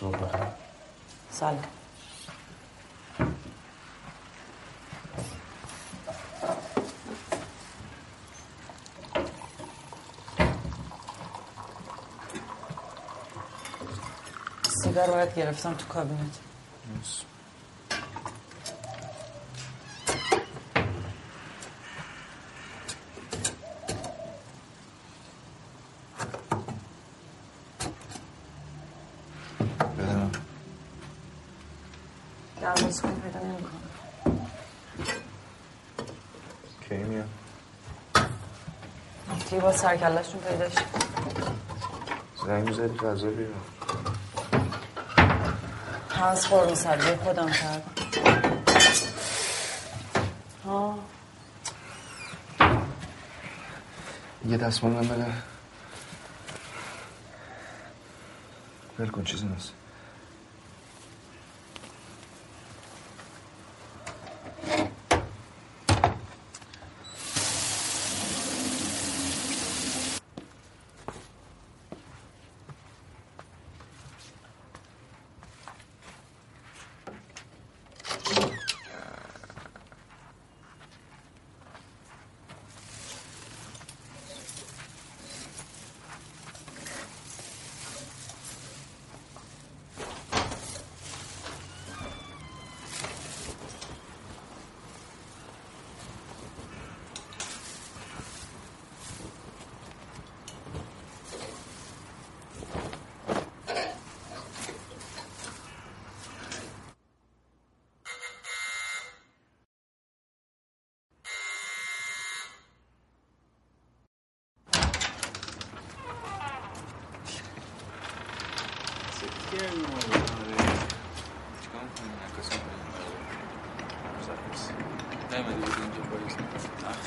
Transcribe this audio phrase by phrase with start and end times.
[0.00, 0.18] صبح
[1.30, 1.58] سلام.
[14.82, 16.38] سیگار باید گرفتم تو کابینت
[29.98, 30.30] بدم
[32.60, 33.80] دروازه کنی پیدا نمی‌کنم
[36.88, 37.28] کی میاد
[39.64, 40.80] دیگه با سرکلشون پیدا شد.
[42.46, 43.62] زنگ می‌زدی غذا بیارم.
[46.10, 47.82] هست قرم سبزی خودم کرد
[50.64, 50.98] ها.
[54.46, 55.32] یه دستمال من بده.
[58.98, 59.72] ول کن چیزی نیست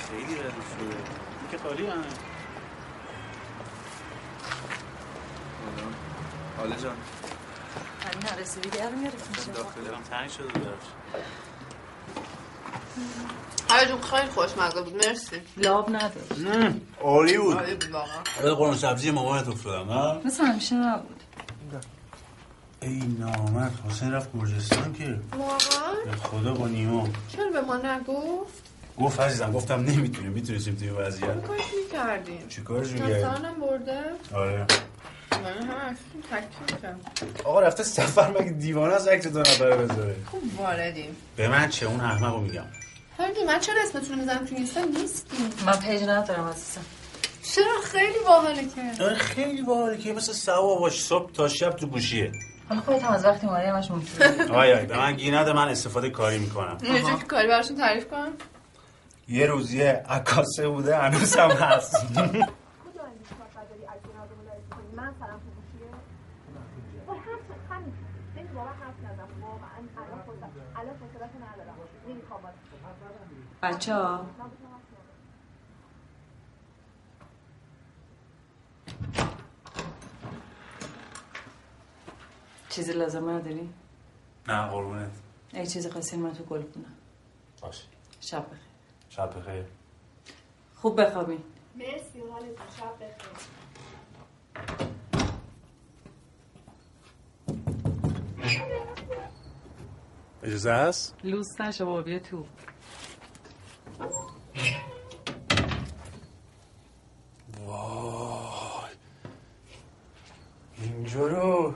[0.10, 0.96] خیلی ردیف شده
[1.40, 2.04] این که خالی همه
[6.58, 6.96] حالا جان
[8.58, 9.54] رسیدی دیگه رو می‌رفتیم
[9.86, 10.78] دلم تنگ شده براش
[13.70, 15.42] آره جون خیلی خوشمزه بود مرسی.
[15.58, 16.76] لاب نداشت.
[17.02, 17.56] عالی بود.
[17.58, 18.18] عالی بود واقعا.
[18.42, 21.24] آره قرمه سبزی مامانت افتادم ها مثل همیشه نبود.
[22.82, 27.08] ای نامرد حسین رفت گرجستان که واقعا خدا با نیما.
[27.36, 28.64] چرا به ما نگفت؟
[29.00, 31.48] گفت عزیزم گفتم نمی‌تونیم می‌تونستیم توی وضعیت.
[31.48, 34.04] کارش می‌کردیم چیکارش میگه دستانم برده؟
[34.34, 34.66] آره.
[35.62, 35.98] من
[36.84, 37.00] هم
[37.44, 41.16] آقا رفته سفر مگه دیوانه از عکس دو نفره بذاره خوب واردیم.
[41.36, 42.66] به من چه؟ اون احمقو میگم.
[43.20, 45.50] هرگی من چرا اسمتون رو می‌زنم تو اینستا نیستیم.
[45.66, 46.82] من پیج ندارم عزیزم.
[47.44, 49.04] چرا؟ خیلی باحاله که.
[49.04, 52.32] آره خیلی باحاله که مثل سوا باش صبح تا شب تو گوشیه.
[52.70, 54.52] حالا خودت هم از وقتی ماری همش ممکنه.
[54.52, 56.78] آی آی به من گی نده من استفاده کاری می‌کنم.
[56.84, 58.28] یه جور که کاری براشون تعریف کن.
[59.30, 61.96] یه روزیه عکاسه بوده هنوز هم هست.
[73.68, 74.26] بچه ها.
[82.70, 83.70] چیزی لازم نداری؟
[84.48, 85.12] نه قربونت.
[85.54, 86.94] ای چیزی خواستین من تو گل کنم
[87.62, 87.84] باش
[88.22, 88.60] شب بخیر.
[89.10, 89.66] شب بخیر.
[90.76, 91.44] خوب بخوابین
[91.76, 93.48] مرسی حالتون شب بخیر.
[100.44, 102.46] اجازه هست؟ لوس نشه بابا بیا تو.
[107.66, 108.92] وای.
[110.82, 111.74] اینجا رو.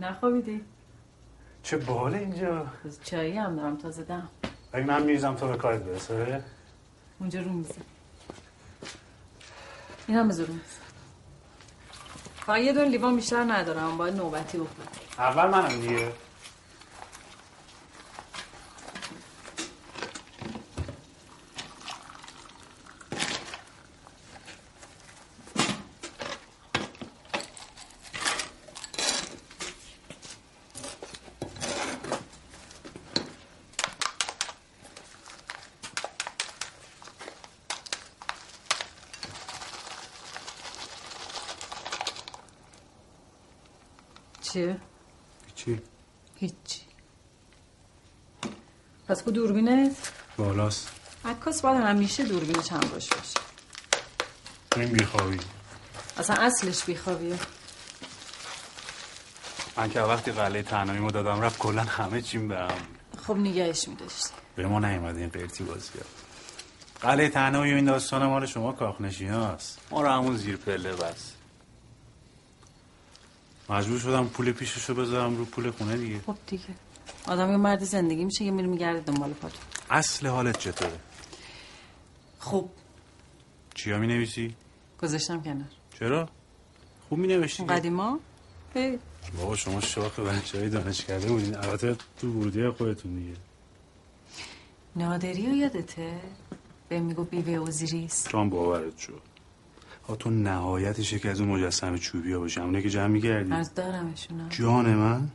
[0.00, 0.64] نخوابیدی؟
[1.62, 2.66] چه باله اینجا.
[3.04, 4.28] چایی هم دارم تازه دم.
[4.72, 6.44] اگه من میریزم تو به کارت برسه.
[7.20, 7.74] اونجا رو میزه
[10.06, 10.46] این هم رو میزه
[12.36, 14.88] فقط یه دون لیوان بیشتر ندارم باید نوبتی بخورم.
[15.18, 16.12] اول منم دیگه
[44.56, 44.80] چیه؟
[45.54, 45.80] چی؟
[46.36, 46.80] هیچی
[49.08, 50.90] پس کو دوربینت؟ بالاست
[51.24, 53.40] عکاس باید همیشه دوربین چند باش باشه.
[54.76, 55.38] این بیخوابی
[56.18, 57.38] اصلا اصلش بیخوابیه.
[59.76, 62.68] من که وقتی قلعه تنهاییمو دادم رفت کلا همه چیم به هم.
[63.26, 64.30] خب نگهش میداشتی.
[64.56, 65.90] به ما نیومده این قیرتی بازی
[67.00, 69.78] قلعه تنهایی و این داستان مال شما کاخنشین هاست.
[69.90, 71.32] ما رو همون زیر پله بس.
[73.68, 76.20] مجبور شدم پول پیششو بذارم رو پول خونه دیگه.
[76.26, 76.64] خب دیگه.
[77.26, 79.56] آدم یه مرد زندگی میشه که میره میگرده دنبال پاتو.
[79.90, 80.98] اصل حالت چطوره؟
[82.46, 82.68] خب
[83.74, 84.54] چیا می نویسی؟
[85.02, 85.66] گذاشتم کنار.
[85.98, 86.28] چرا؟
[87.08, 88.18] خوب می نوشتی قدیما؟
[88.74, 88.98] هی،
[89.36, 91.56] بابا شما شاخ بچه های دانش کرده بودین.
[91.56, 93.36] البته تو ورودی خودتون دیگه.
[94.96, 96.20] نادری رو یادته؟
[96.88, 99.22] به میگو بیوه اوزیریس تو هم باورت شد
[100.08, 102.60] ها تو نهایتش یکی از اون مجسمه چوبی ها باشه.
[102.60, 105.30] همونه که جمع میگردی از دارمشون جان من؟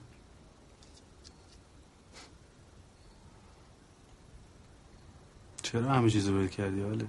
[5.71, 7.05] چرا همه چیزو ول کردی حاله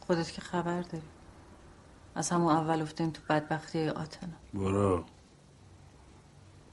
[0.00, 1.04] خودت که خبر داری.
[2.14, 4.30] از همون اول افتیم تو بدبختی آتنا.
[4.54, 5.04] برو.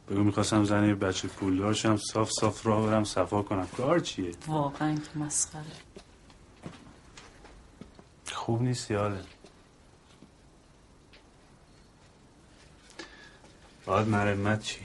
[0.10, 1.30] بگو می‌خواستم زن یه بچه
[1.74, 3.68] شم صاف صاف راه برم صفا کنم.
[3.78, 5.63] کار چیه؟ واقعا که مسخره.
[8.31, 9.24] خوب نیستی حاله
[13.86, 14.80] باید مرمت چی؟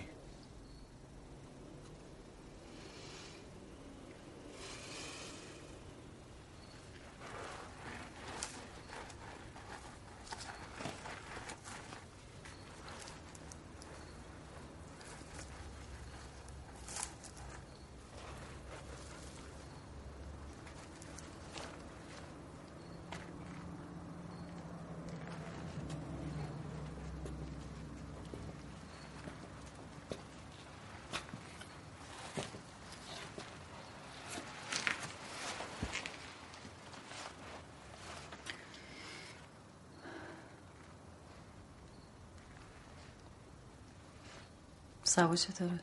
[45.15, 45.81] سبا چطوره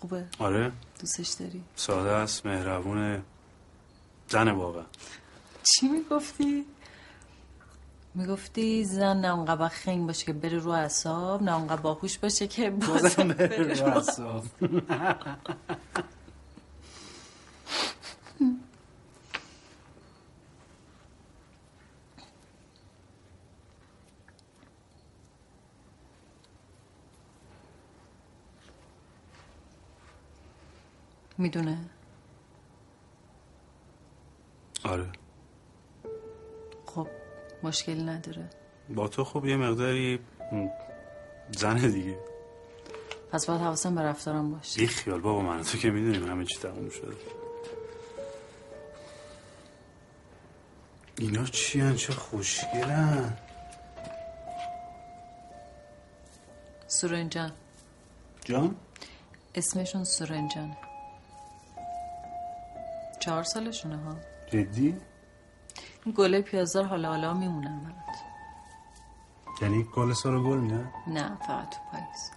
[0.00, 0.72] خوبه؟ آره.
[1.00, 3.22] دوستش داری؟ ساده است مهربونه.
[4.28, 4.84] زن واقعا
[5.62, 6.64] چی می‌گفتی؟
[8.14, 12.70] می‌گفتی زن نه اونقدر خنگ باشه که بره رو اعصاب نه اونقدر باهوش باشه که
[12.70, 14.42] بازم بره رو
[31.38, 31.78] می‌دونه.
[34.84, 35.08] آره.
[36.86, 37.08] خب
[37.62, 38.50] مشکلی نداره.
[38.88, 40.18] با تو خب یه مقداری
[41.50, 42.18] زنه دیگه.
[43.32, 44.80] پس باید حواسم به رفتارم باشه.
[44.80, 47.16] بی خیال بابا من تو که می‌دونیم همه چی تموم شده.
[51.18, 53.36] اینا چی هن؟ چه خوشگلن.
[56.86, 57.52] سورنجان.
[58.44, 58.76] جان؟
[59.54, 60.87] اسمشون سورنجانه
[63.18, 64.16] چهار سالشونه ها.
[64.46, 64.96] جدی؟
[66.04, 68.18] این گله پیازدار حالا حالا میمونن برات.
[69.62, 72.30] یعنی گل سال گل میدن نه فقط تو پاییز.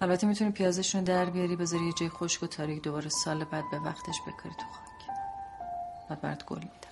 [0.00, 3.78] البته می‌تونی پیازشون در بیاری بذاری یه جای خشک و تاریک دوباره سال بعد به
[3.78, 5.16] وقتش بکاری تو خاک.
[6.08, 6.87] بعد برات گل میدم.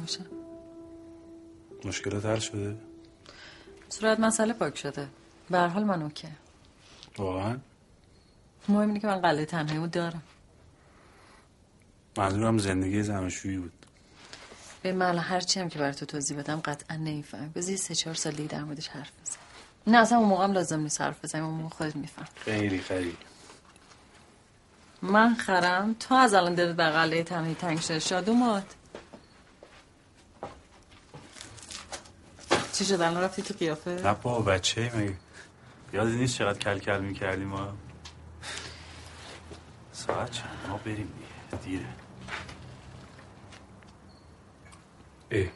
[0.00, 0.26] نباشم
[1.84, 2.76] مشکلات حل شده؟
[3.88, 5.08] صورت مسئله پاک شده.
[5.50, 6.28] به حال من اوکی.
[7.18, 7.58] واقعا؟
[8.68, 10.22] مهم اینه که من قلعه تنهاییمو دارم.
[12.16, 13.72] منظورم زندگی زمشویی بود.
[14.82, 17.48] به من هرچی هم که برای تو توضیح بدم قطعا نمی‌فهمی.
[17.48, 19.36] بذار یه سه چهار سال دیگه در موردش حرف بزن
[19.86, 21.44] نه اصلا اون موقع هم لازم نیست حرف بزنیم.
[21.44, 23.16] اون موقع خودت میفهم خیلی خیلی.
[25.02, 25.94] من خرم.
[26.00, 28.64] تو از الان دلت به قلعه تنهایی تنگ شده شادومات
[32.80, 35.14] چی شد؟ الان رفتی تو قیافه؟ نه بابا بچه مگه؟
[35.92, 37.72] یادی نیست چقدر کل کل می‌کردیم ما.
[39.92, 41.12] ساعت چند؟ ما بریم
[41.50, 41.86] دیگه دیره.
[45.30, 45.46] اه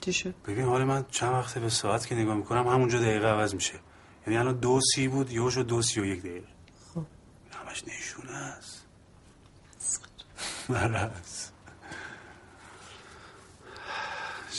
[0.00, 3.54] چی شد؟ ببین حال من چند وقته به ساعت که نگاه می‌کنم همونجا دقیقه عوض
[3.54, 3.74] میشه.
[4.26, 6.48] یعنی الان دو سی بود یهو شد دو سی و یک دقیقه.
[6.94, 7.04] خب.
[7.52, 8.86] همش نشونه است.
[10.68, 11.10] مرز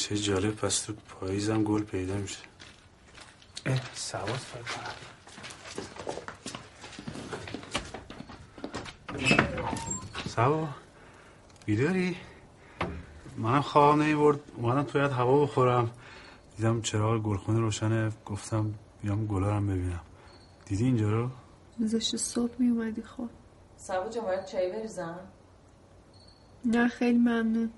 [0.03, 2.39] چه جالب پس تو پاییزم گل پیدا میشه.
[3.65, 4.93] اه سواد فکر کنم.
[10.27, 10.67] سوا
[11.65, 12.17] بیداری؟
[13.37, 14.39] منم خواب نمی‌برد.
[14.55, 15.91] اومدم تویت هوا بخورم.
[16.57, 18.11] دیدم چراغ گلخونه روشنه.
[18.25, 20.01] گفتم بیام گلارم ببینم.
[20.65, 21.29] دیدی اینجا رو؟
[21.77, 23.29] میذاشته صبح میومدی خب
[23.77, 25.19] سبا جان باید چای بریزم؟
[26.65, 27.71] نه خیلی ممنون.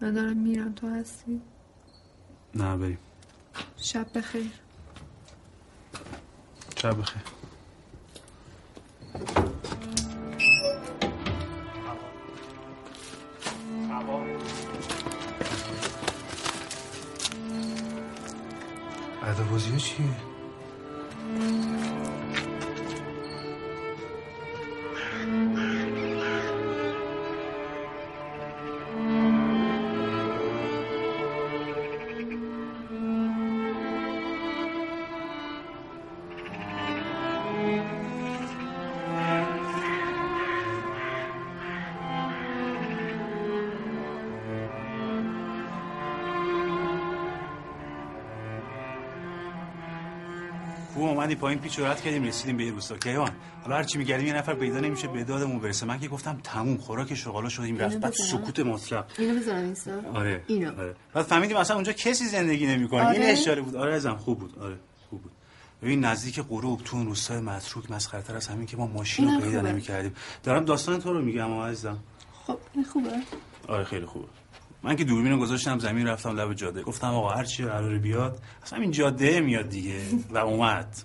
[0.00, 0.72] من دارم میرم.
[0.72, 1.40] تو هستی؟
[2.54, 2.98] نه بریم.
[3.76, 4.52] شب بخیر.
[6.76, 7.22] شب بخیر.
[19.50, 20.27] بازی ها چیه؟
[51.28, 52.96] اومدی پایین پیچ رد کردیم رسیدیم به یه روستا.
[52.96, 53.30] کیوان
[53.62, 56.76] حالا هر چی میگردیم یه نفر پیدا نمیشه به دادمون برسه من که گفتم تموم
[56.76, 57.78] خوراک شغالا شدیم.
[57.78, 59.04] رفت بعد بزنم؟ سکوت مطلق.
[59.18, 60.00] اینو بذارم این سر.
[60.14, 60.80] آره اینو.
[60.80, 60.94] آره.
[61.14, 63.02] بعد فهمیدیم اصلا اونجا کسی زندگی نمی‌کنه.
[63.02, 63.76] آره؟ این اشاره بود.
[63.76, 64.58] آره ازم خوب بود.
[64.58, 64.78] آره
[65.10, 65.32] خوب بود.
[65.82, 69.60] ببین نزدیک غروب تو اون روستای متروک مسخرتر از همین که ما ماشین رو پیدا.
[69.60, 70.14] نمی‌کردیم.
[70.42, 71.98] دارم داستان تو رو میگم عزیزم.
[72.46, 73.10] خب این خوبه.
[73.68, 74.26] آره خیلی خوبه.
[74.82, 76.82] من که دوربین رو گذاشتم زمین رفتم لب جاده.
[76.82, 80.00] گفتم آقا هر چی قراره بیاد اصلا این جاده میاد دیگه.
[80.30, 80.96] و اومد.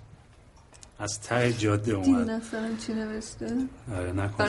[1.00, 2.32] از ته جاده دیدی اومد.
[2.32, 3.58] مثلا چی نوشته؟
[3.96, 4.46] آره نکن.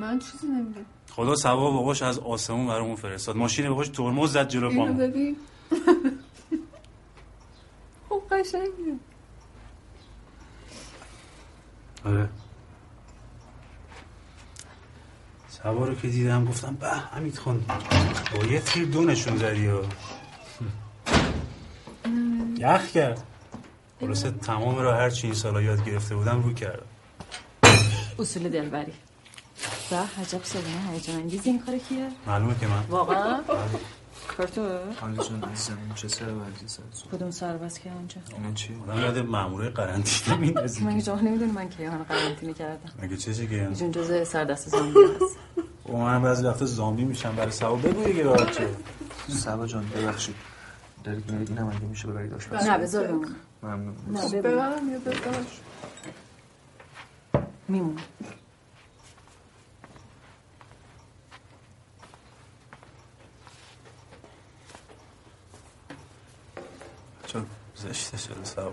[0.00, 3.36] من چیزی نمیگم خدا سوا باباش از آسمون برامون فرستاد.
[3.36, 4.96] ماشین باباش ترمز زد جلو اینو پامون.
[4.96, 5.36] ببین.
[8.08, 8.96] خب قشنگه.
[12.04, 12.28] آره.
[15.48, 17.64] سوا رو که دیدم گفتم به حمید خان
[18.36, 19.70] با یه تیر دو نشون زدی
[22.58, 23.22] یخ کرد.
[24.00, 26.86] خلاصه تمام رو هر چی این سالا یاد گرفته بودم رو کردم.
[28.18, 28.92] اصول دلبری.
[29.92, 30.62] و عجب صدای
[30.92, 32.82] هیجان انگیز این کار کیه؟ معلومه که من.
[32.88, 33.40] واقعا؟
[34.36, 34.62] کار تو؟
[35.00, 39.00] حالا جان عزیزم این چه سر ورزی سر کدوم سرباز که اونجا؟ اینا چیه؟ آدم
[39.00, 42.90] یاد ماموره قرنطینه میندازی من جواب نمی‌دونی من کیهان قرنطینه کردم.
[43.02, 45.36] مگه چه که ایشون جزء سردست زامبی هست.
[45.84, 48.68] او من بعضی وقتا زامبی میشم برای سوا بگو دیگه راحت چه.
[49.28, 50.34] سبا جان ببخشید.
[51.04, 53.28] دارید میرید؟ اینم اگه میشه ببرید آشپز نه بذار بمونه
[53.66, 53.94] ممنون.
[54.32, 54.42] ببین.
[54.42, 55.60] ببرم یا بذارش
[57.68, 58.02] میمونه
[67.26, 67.46] چون
[67.76, 68.72] زشته شده سوا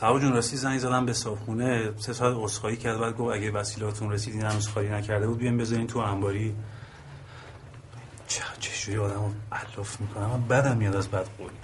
[0.00, 4.12] سبا جون راستی زنگ زدم به صابخونه سه ساعت عذرخواهی کرد بعد گفت اگه وسیلاتون
[4.12, 6.54] رسید این هنوز خالی نکرده بود بیاین بذارین تو انباری.
[8.26, 11.54] چه چجوری آدم رو علاف می‌کنم؟ من بدم میاد از بد قولی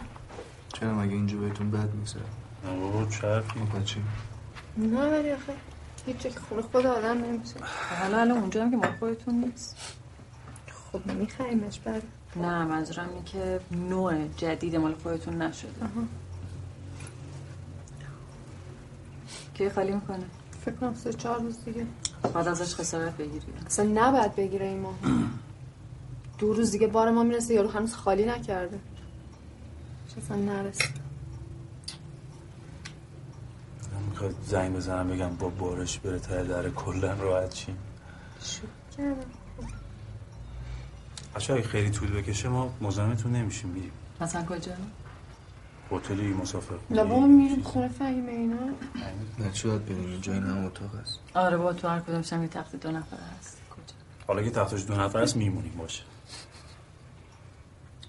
[0.72, 4.02] چرا مگه اینجا بهتون بد نیست نه بابا چه حرفی این چی؟
[4.76, 5.52] نه ولی آخه
[6.06, 7.54] هیچ که خونه خود آدم نمیشه
[8.00, 9.76] حالا الان اونجا هم که مال خودتون نیست.
[10.92, 12.02] خب میخریمش بعد.
[12.36, 15.70] نه منظورم اینه که نوع جدید مال خودتون نشده.
[19.60, 20.24] کی خالی می‌کنه؟
[20.64, 21.86] فکر کنم سه چهار روز دیگه.
[22.34, 23.46] بعد ازش خسارت بگیری.
[23.66, 24.94] اصلا نباید بگیره این ماه.
[26.38, 28.78] دو روز دیگه بار ما می‌رسه یارو هنوز خالی نکرده.
[30.08, 30.90] چه اصلا نرسید
[33.94, 37.74] من می‌خواد زنگ بزنم بگم با بارش بره ته در کلا راحت چی
[38.42, 38.62] شو
[38.96, 39.16] کردم.
[41.34, 43.92] بچه خیلی طول بکشه ما مزاحمتون نمیشیم میریم.
[44.20, 44.72] مثلا کجا؟
[45.92, 48.56] هتلی مسافر لبا میریم خونه فهیمه اینا.
[49.38, 51.18] نه چه باید بریم اینجا این هم اتاق هست.
[51.34, 53.62] آره با تو هر کدومش هم یه تخت دو نفر هست.
[53.70, 53.94] کجا؟
[54.26, 56.02] حالا که تختش دو نفر است میمونیم باشه.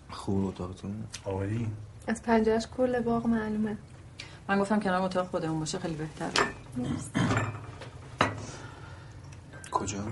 [0.09, 1.67] خوب اتاقتون آوری؟
[2.07, 3.77] از پنجرش کل باغ معلومه.
[4.49, 6.31] من گفتم کنار اتاق خودمون باشه خیلی بهتره.
[9.71, 10.03] کجا؟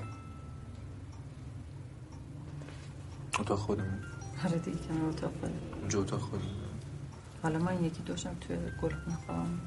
[3.39, 3.99] اتاق خودمون.
[4.45, 5.73] آره دیگه کنار اتاق خودمون.
[5.79, 6.68] اونجا اتاق خودمون.
[7.43, 9.59] حالا من یکی دوشم توی گلخونه خوابم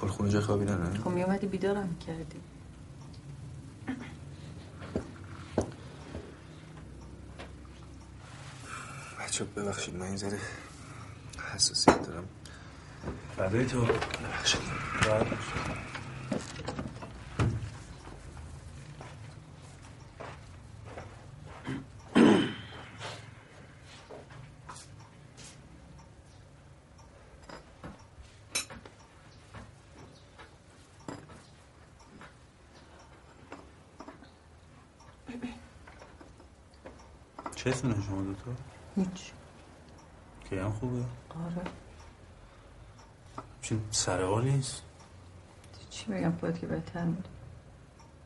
[0.00, 2.40] کل خونه جا خوابی نه خب میومدی بیدارم کردی
[9.20, 10.38] بچه ببخشید من این ذره
[11.54, 12.24] حساسیت دارم.
[13.36, 13.80] فدای تو.
[13.80, 14.60] ببخشید.
[15.02, 15.26] راحت
[37.72, 38.50] چتونه شما دوتا
[38.96, 39.32] هیچ.
[40.50, 40.98] کیهان خوبه؟
[41.46, 41.62] آره.
[43.62, 44.82] چون سر نیست؟
[45.90, 47.28] چی بگم خودت که بهتر می‌دونی.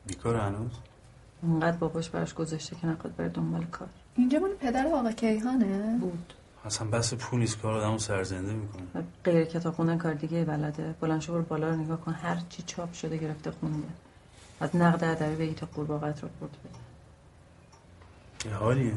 [0.06, 0.70] بیکار هنوز؟
[1.42, 3.88] اونقدر باباش براش گذاشته که نخواد بره دنبال کار.
[4.16, 6.34] اینجا مال پدر آقا کیهانه؟ بود.
[6.64, 9.04] اصلا بس پول نیست کار آدمو سرزنده می‌کنه.
[9.24, 10.94] غیر کتاب خوندن کار دیگه بلده.
[11.00, 12.12] بلند شو بالا رو نگاه کن.
[12.12, 13.88] هر چی چاپ شده گرفته خونده
[14.60, 16.78] از نقد ادبی بگی تا قورباغت رو برد بده.
[18.50, 18.96] یه حالیه.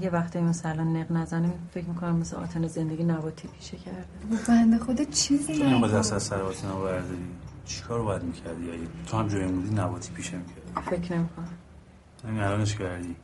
[0.00, 4.06] یه وقتی مثلا نق نزنه فکر می‌کنم مثل آتن زندگی نباتی پیشه کرده
[4.48, 5.94] بنده خدا چیزی اینقدر نگفت.
[5.94, 7.26] دست از سر نو برداری
[7.64, 11.48] چیکار باید می‌کردی اگه تو هم جای بودی نباتی پیشه می‌کردی فکر نمی‌کنم
[12.28, 13.16] همین الانش کردی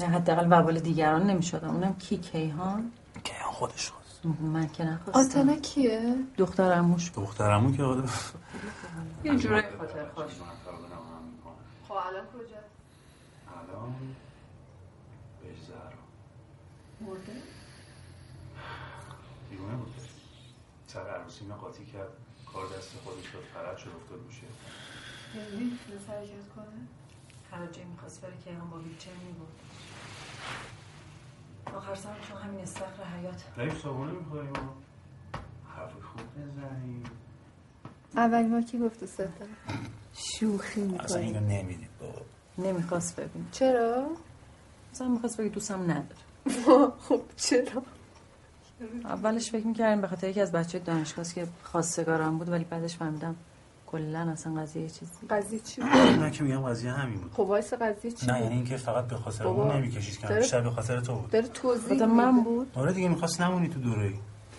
[0.00, 2.92] نه حداقل وبال دیگران نمی‌شد اونم کی کیهان
[3.24, 8.08] کیهان خودش خواست من که نخواستم آتنا کیه؟ دختر اموش دخترمون که آدم
[9.24, 10.32] یه جورایی خاطر خوش
[11.88, 12.56] خب الان کجا؟
[13.72, 13.94] الان
[17.00, 17.42] مرده؟
[19.50, 19.94] دیوانه بود.
[20.86, 22.08] سر عروسی قاطی کرد.
[22.52, 24.46] کار دست خودش شد فرد شد افتاد میشه
[25.56, 26.66] نمی‌تونست حرکت کنه؟
[27.50, 29.48] هر جایی می‌خواست بره کیهان با ویلچر میبود
[31.76, 34.52] آخر سرم چون همین استخر حیات نهیم صابونه می‌خوریم
[35.76, 37.04] حرف خوب بزنیم.
[38.16, 39.32] اول ما کی گفت دوست دارم؟
[40.12, 42.22] شوخی اصلا می‌کنی اینو نمی‌دید بابا.
[42.58, 44.10] نمی‌خواست ببین چرا؟
[44.92, 46.20] مثلا می‌خواست بگی دوستم نداره.
[47.08, 47.82] خب چرا؟
[49.04, 53.36] اولش فکر می‌کردیم به خاطر یکی از بچه دانشگاه که خواستگارم بود ولی بعدش فهمیدم
[53.86, 57.40] کلا اصلا قضیه یه چیزی قضیه چی بود؟ من که میگم قضیه همین بود خب
[57.40, 61.00] وایس قضیه چی نه؟ یعنی اینکه فقط به خاطر اون نمی‌کشید که بیشتر به خاطر
[61.00, 62.40] تو بود داره توضیح خاطر من.
[62.44, 64.12] بود آره دیگه می‌خواست نمونی تو دوره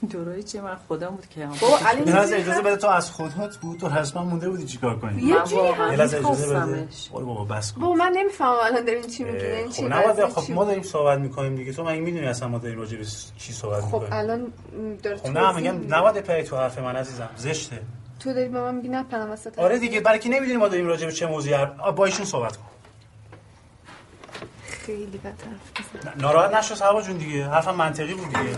[0.10, 3.12] دورایی چی من خودم بود که هم بابا علی یه لحظه اجازه بده تو از
[3.12, 6.88] خودت بود تو حتما مونده بودی چیکار کنی؟ یه من لحظه اجازه بده.
[7.12, 7.82] وای بابا بس کن.
[7.82, 11.20] بابا من نمی‌فهمم الان دارین چی میگین این خب چی قضیه خب ما؟ داریم صحبت
[11.20, 11.74] می‌کنیم دیگه.
[11.74, 13.06] تو مگه می‌دونی اصلا ما داریم راجع به
[13.38, 15.96] چی صحبت خب می‌کنیم؟ الان م، داره خب نه میگم.
[15.96, 17.30] نباید پری تو حرف من عزیزم.
[17.36, 17.82] زشته.
[18.20, 21.06] تو داری به من میگی نپرم وسط آره دیگه برای کی نمی‌دونی ما داریم راجع
[21.06, 22.64] به چه موضوعی با ایشون صحبت کن.
[24.64, 26.16] خیلی بد حرف می‌زنی.
[26.16, 27.46] نه، ناراحت نشو سبا جون دیگه.
[27.50, 28.58] حرفم منطقی بود دیگه.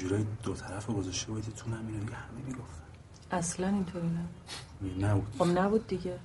[0.00, 2.82] جورایی دو طرف رو گذاشته بودی تو نمیره دیگه همه می‌گفتن.
[3.30, 6.18] اصلا اینطوری نبود نه بود خب نبود دیگه.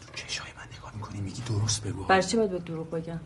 [0.00, 2.04] تو چشای من نگاه می‌کنی میگی درست بگو.
[2.04, 3.20] برای چی باید به دروغ بگم؟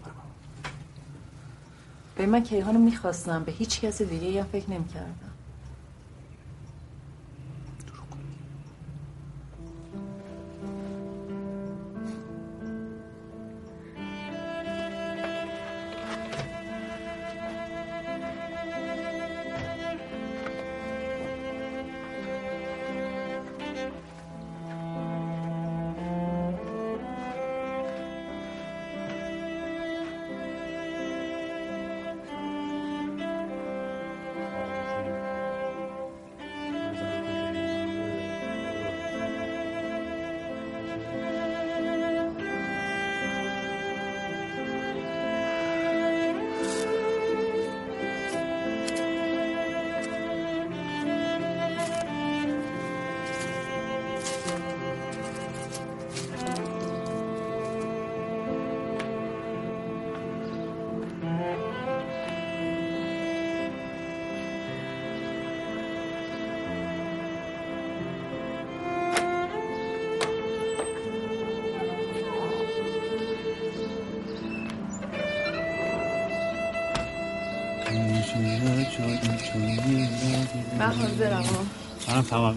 [2.17, 5.28] به من کیهانو می‌خواستم به هیچ کس دیگه هم فکر نمی‌کردم.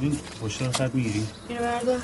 [0.02, 2.00] این پشت رو خط می‌گیری؟ اینو بردار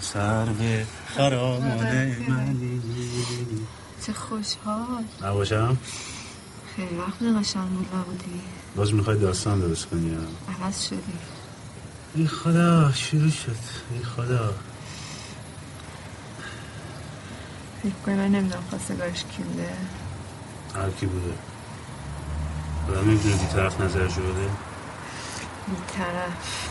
[0.00, 2.82] سر به خرامان منی
[4.06, 5.04] چه خوشحال.
[5.22, 5.76] نباشم؟
[6.76, 8.40] خیلی وقت قشنگ بود نبودی
[8.76, 10.16] باز می‌خوای داستان درست کنی؟
[10.62, 11.18] عوض شدی.
[12.14, 13.56] ای خدا شروع شد.
[13.94, 14.54] ای خدا.
[17.82, 19.72] فکر کنی من نمی‌دونم خواستگارش کی بوده.
[20.74, 21.32] هر کی بوده.
[22.88, 24.48] آدم می‌دونه بی طرف نظرش بوده
[25.66, 26.68] بیطرف.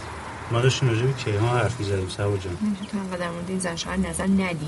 [0.51, 2.57] ما داشتیم راجع به کیهان حرف می‌زدیم سبا جان.
[2.61, 4.67] نمیشه تو هم در مورد این زن شوهر نظر ندی.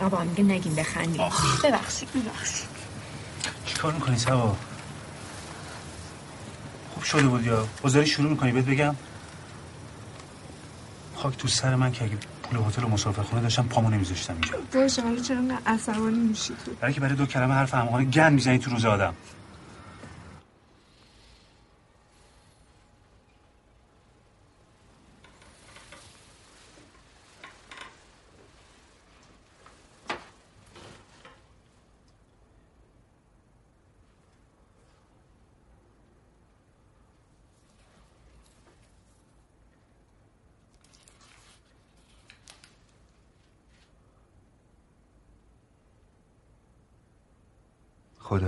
[0.00, 1.22] اما با هم دیگه نگیم بخندیم.
[1.64, 2.68] ببخشید ببخشید.
[3.66, 4.56] چی کار می‌کنی سبا
[6.94, 8.96] خوب شده بود یا؟ بازاری شروع می‌کنی؟ بهت بگم.
[11.16, 14.58] خاک تو سر من که اگه پول هتل و مسافرخونه داشتم پامو نمیذاشتم اینجا.
[14.80, 18.32] باشه حالا چرا انقدر عصبانی میشی تو؟ برای که برای دو کلمه حرف همقانه گن
[18.32, 19.14] می‌زنی تو روز آدم.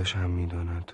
[0.05, 0.91] خودش هم می‌داند.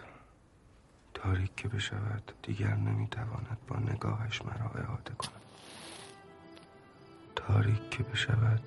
[1.14, 5.42] تاریک که بشود دیگر نمی‌تواند با نگاهش مرا احاطه کند.
[7.36, 8.62] تاریک که بشود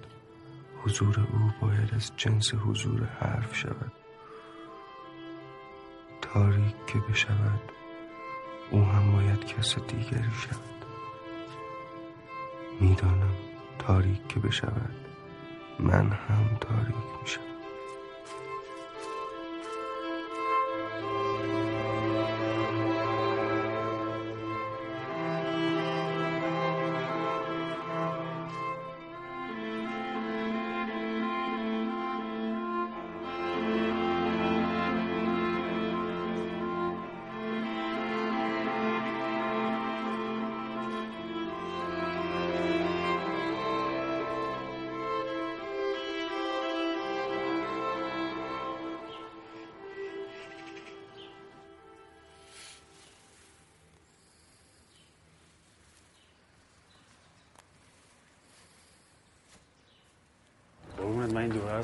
[0.83, 3.93] حضور او باید از جنس حضور حرف شود.
[6.23, 7.63] تاریک که بشود
[8.71, 10.85] او هم باید کس دیگری شود.
[12.81, 13.35] می‌دانم
[13.79, 15.07] تاریک که بشود
[15.79, 17.54] من هم تاریک میشم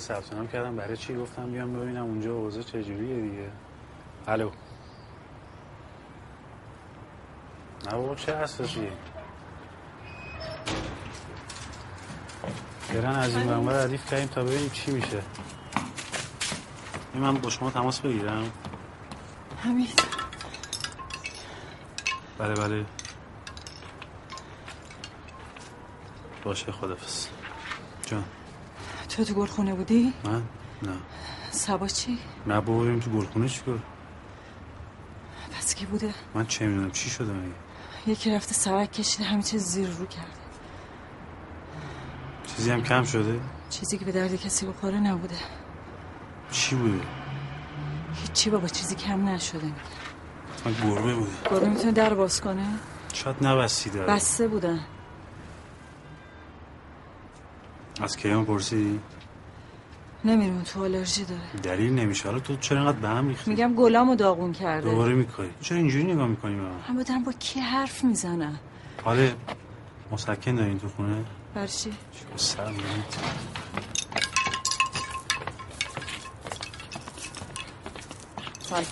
[0.00, 0.76] ثبت نام کردم.
[0.76, 3.50] برای چی گفتم بیام ببینم اونجا اوضاع چجوریه دیگه.
[4.28, 4.50] الو.
[7.86, 8.92] نه بابا چه اساسیه
[12.88, 15.22] برن از این برنامه ردیف کردیم تا ببینیم چی میشه.
[17.14, 18.52] این من با شما تماس بگیرم.
[19.62, 20.02] حمید.
[22.38, 22.84] بله بله.
[26.44, 27.26] باشه خدافز
[28.06, 28.24] جان.
[29.10, 30.42] تو تو گلخونه بودی؟ من؟
[30.82, 30.96] نه.
[31.50, 33.78] سبا چی؟ نه بابا بریم تو گلخونه چیکار؟
[35.58, 37.54] پس کی بوده؟ من چه می‌دونم چی شده مگه؟
[38.06, 40.40] یکی رفته سرک کشیده همه چیز زیر رو کرده.
[42.56, 45.36] چیزی هم کم شده؟ چیزی که به درد کسی بخوره نبوده.
[46.50, 47.00] چی بوده؟
[48.22, 49.72] هیچی بابا چیزی کم نشده.
[50.64, 51.30] من گربه بوده.
[51.50, 52.66] گربه می‌تونه در باز کنه؟
[53.12, 54.00] شاید نبستیده.
[54.00, 54.80] بسته بودن.
[58.02, 59.00] از کیان پرسیدی
[60.24, 61.40] نمیرون تو آلرژی داره.
[61.62, 62.28] دلیل نمیشه.
[62.28, 64.90] حالا تو چرا انقدر به هم ریختی؟ میگم گلامو داغون کرده.
[64.90, 68.58] دوباره می‌کنی چرا اینجوری نگاه می‌کنی به من؟ دارم با کی حرف می‌زنن؟
[69.04, 69.30] حالا
[70.12, 71.90] مسکن دارین تو خونه؟ چه
[72.36, 72.72] سر؟
[78.60, 78.84] سلام.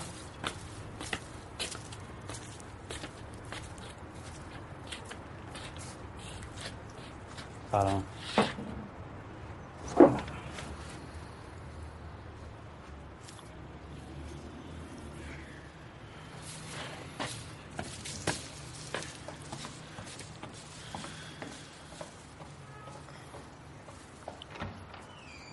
[7.72, 8.02] سلام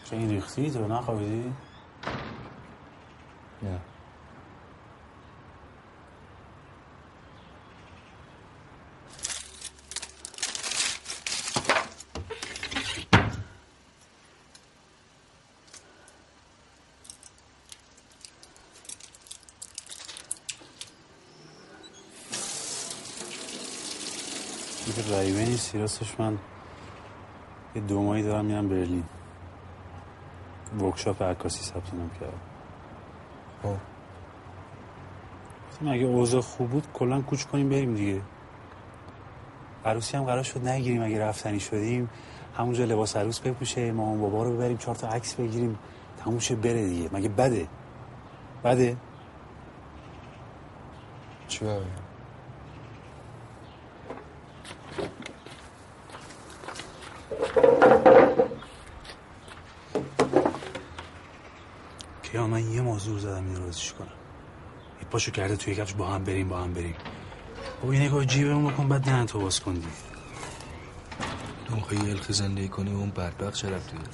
[0.09, 1.53] چه این ریختی تو نخوابیدی؟
[3.63, 3.79] نه
[24.85, 26.37] این که غریبه نیست راستش من
[27.75, 29.03] یه دو ماهی دارم میرم برلین
[30.85, 32.33] ورکشاپ عکاسی ثبت نام کردم.
[33.63, 33.75] خب.
[35.71, 38.21] گفتم اگه اوضاع خوب بود کلا کوچ کنیم بریم دیگه.
[39.85, 42.09] عروسی هم قرار شد نگیریم اگه رفتنی شدیم
[42.57, 45.79] همونجا لباس عروس بپوشه مامان بابا رو ببریم چهار تا عکس بگیریم
[46.23, 47.09] تموم شه بره دیگه.
[47.13, 47.67] مگه بده؟
[48.63, 48.97] بده.
[51.47, 51.81] چی بابا
[62.23, 62.39] که
[63.07, 64.07] موضوع زدم این رازیش کنم.
[65.01, 66.95] یه پاشو کرده توی کفش با هم بریم با هم بریم.
[67.81, 69.81] بابا یه نگاه جیبمون بکن بعد دهن تو باز کن
[71.65, 74.09] تو می‌خوای الخی زندگی کنی و اون بدبخت چه ربطی داره؟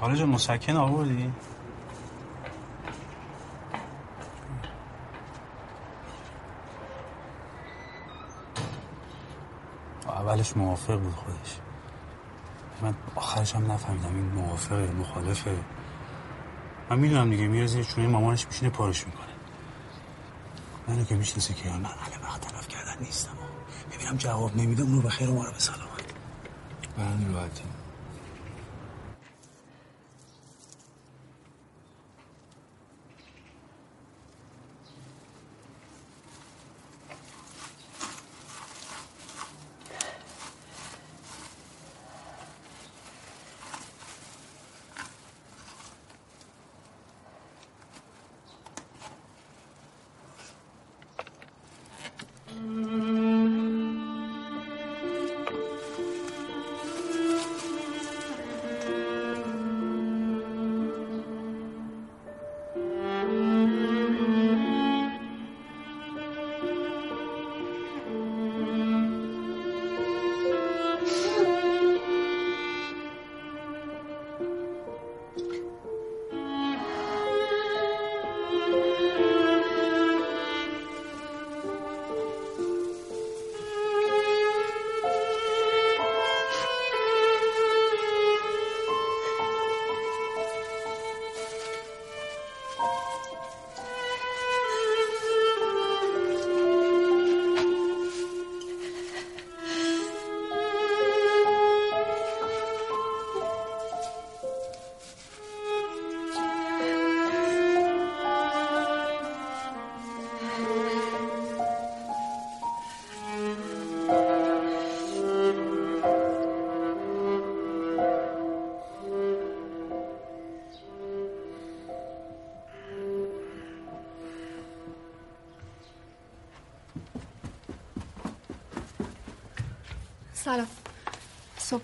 [0.00, 1.32] کالج مسکن آوردی؟
[10.06, 11.58] اولش موافق بود خودش.
[12.84, 15.56] من آخرش هم نفهمیدم این موافقه مخالفه.
[16.90, 19.26] من می‌دونم دیگه میره زیر چونه مامانش میشینه پارش می‌کنه.
[20.88, 23.30] منو که می‌شناسه که من اهل وقت طرف کردن نیستم.
[23.92, 26.14] ببینم جواب نمیده اونو به خیر ما رو به سلامت.
[26.96, 27.34] به همین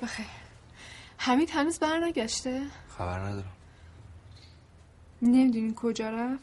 [0.01, 0.27] صبح خیر
[1.19, 2.67] حمید هنوز برنگشته؟
[2.99, 3.53] خبر ندارم.
[5.23, 6.43] نمی‌دونی کجا رفت؟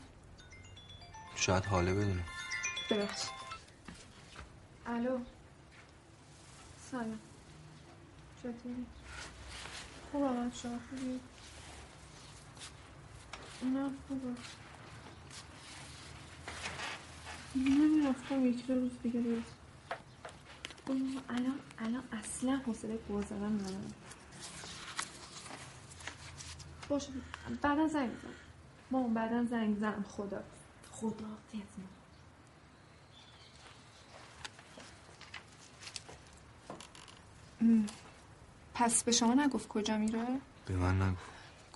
[1.36, 2.24] شاید حاله بدونه.
[2.92, 3.30] ببخشید.
[4.86, 5.20] الو.
[6.92, 7.20] سلام.
[8.40, 8.86] چطوری
[10.12, 11.20] خوب آمد شما؟ خوبی؟
[13.64, 14.36] نه خوبه
[17.56, 19.67] نمی‌رفتم یک دو روز دیگه درست
[20.90, 23.94] الان الان اصلا حوصله گوه زدن ندارم.
[26.90, 27.10] باشه
[27.62, 28.34] بعدا زنگ بزن.
[28.92, 30.44] مامان بعدا زنگ زن خدا.
[30.92, 31.88] خدا فیزم
[38.74, 40.28] پس به شما نگفت کجا میره؟
[40.66, 41.16] به من نگو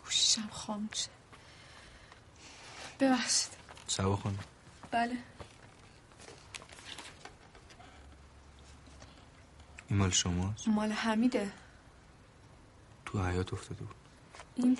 [0.03, 1.09] گوشیشم خاموشه
[2.99, 3.51] ببخشید.
[3.87, 4.39] سوا خانم.
[4.91, 5.17] بله.
[9.91, 11.51] این مال شماست؟ مال حمیده.
[13.05, 13.95] تو حیات افتاده بود.
[14.55, 14.77] این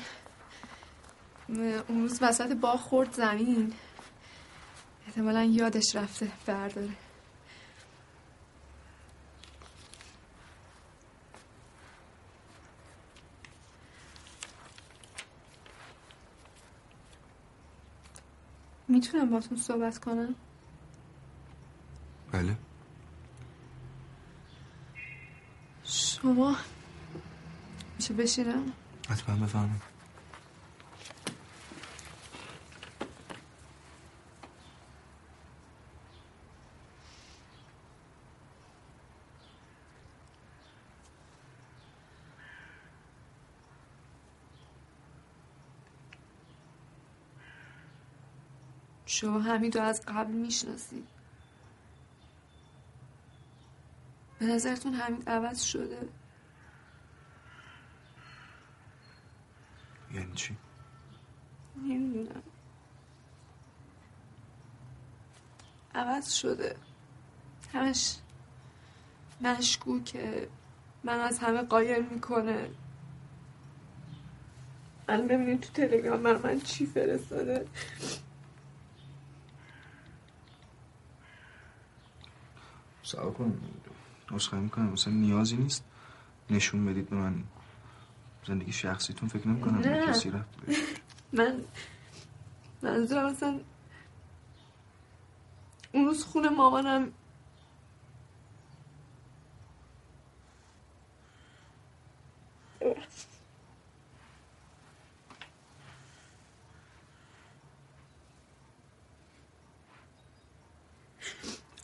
[1.87, 3.73] اون روز وسط باغ خورد زمین.
[5.07, 6.89] احتمالا یادش رفته برداره.
[18.87, 20.35] می‌تونم باتون صحبت کنم؟
[22.31, 22.57] بله.
[26.31, 26.55] شما
[27.97, 28.73] میشه بشینم؟
[29.09, 29.81] حتما بفهمم.
[49.05, 51.07] شما حمید رو از قبل می‌شناسید
[54.39, 56.20] به نظرتون حمید عوض شده؟
[60.13, 60.57] یعنی چی؟
[61.83, 62.43] نمی‌دونم.
[65.95, 66.75] عوض شده.
[67.73, 68.15] همش
[69.41, 70.49] مشکوکه.
[71.03, 72.69] من از همه قایم می‌کنه.
[75.07, 77.67] من ببینید تو تلگرام بر من چی فرستاده.
[83.03, 83.61] سوا کن
[84.31, 84.89] نسخه می‌کنم.
[84.89, 85.83] مثلا نیازی نیست
[86.49, 87.43] نشون بدید به من.
[88.47, 90.07] زندگی شخصیتون فکر نمی‌کنم به نه.
[90.07, 90.49] کسی رفت
[91.33, 91.63] من
[92.81, 93.59] منظورم مثلا
[95.93, 97.13] اون روز خونه مامانم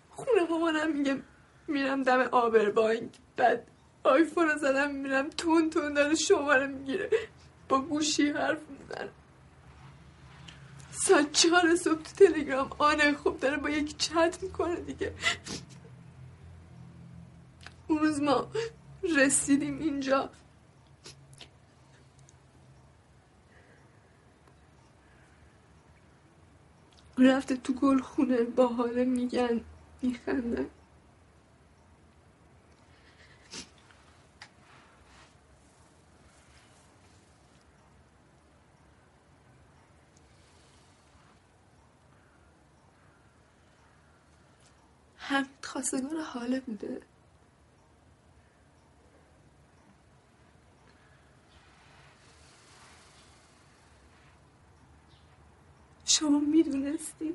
[0.10, 1.22] خونه مامانم میگه
[1.68, 3.68] میرم دم آبر بانک بعد
[4.08, 7.10] آیفون رو زدم میرم تون تون داره شماره می‌گیره.
[7.70, 9.10] با گوشی حرف می‌زنه.
[10.92, 12.70] ساعت چهار صبح تو تلگرام.
[12.78, 15.14] آنه خوب داره با یکی چت می‌کنه دیگه.
[17.88, 18.48] اون روز ما
[19.18, 20.30] رسیدیم اینجا.
[27.18, 29.62] رفته تو گل خونه با حاله میگن
[30.02, 30.66] میخندن.
[45.28, 47.02] هم خواستگار حاله بوده.
[56.06, 57.34] شما می‌دونستی؟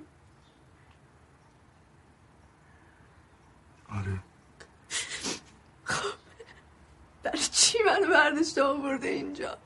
[3.88, 4.18] آره.
[7.22, 9.58] برای چی منو برداشته آورده اینجا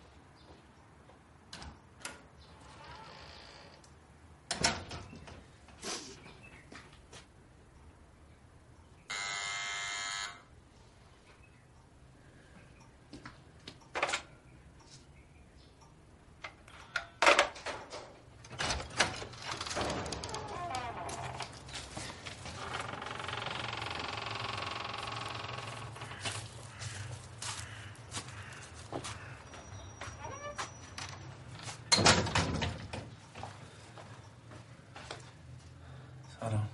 [36.41, 36.69] سلام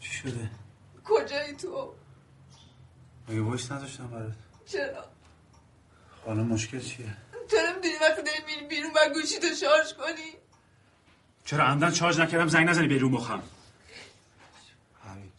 [0.00, 0.50] چی شده؟
[1.04, 1.94] کجایی تو
[3.56, 4.32] voice نذاشتم برات.
[4.66, 5.04] چرا؟
[6.26, 7.16] حالا مشکل چیه؟
[7.50, 10.32] تو نمی‌دونی وقتی داری میری بیرون و گوشی تو شارژ کنی؟
[11.44, 13.42] چرا عمدا شارژ نکردم زنگ نزنی رو مخم؟
[15.04, 15.32] حمید.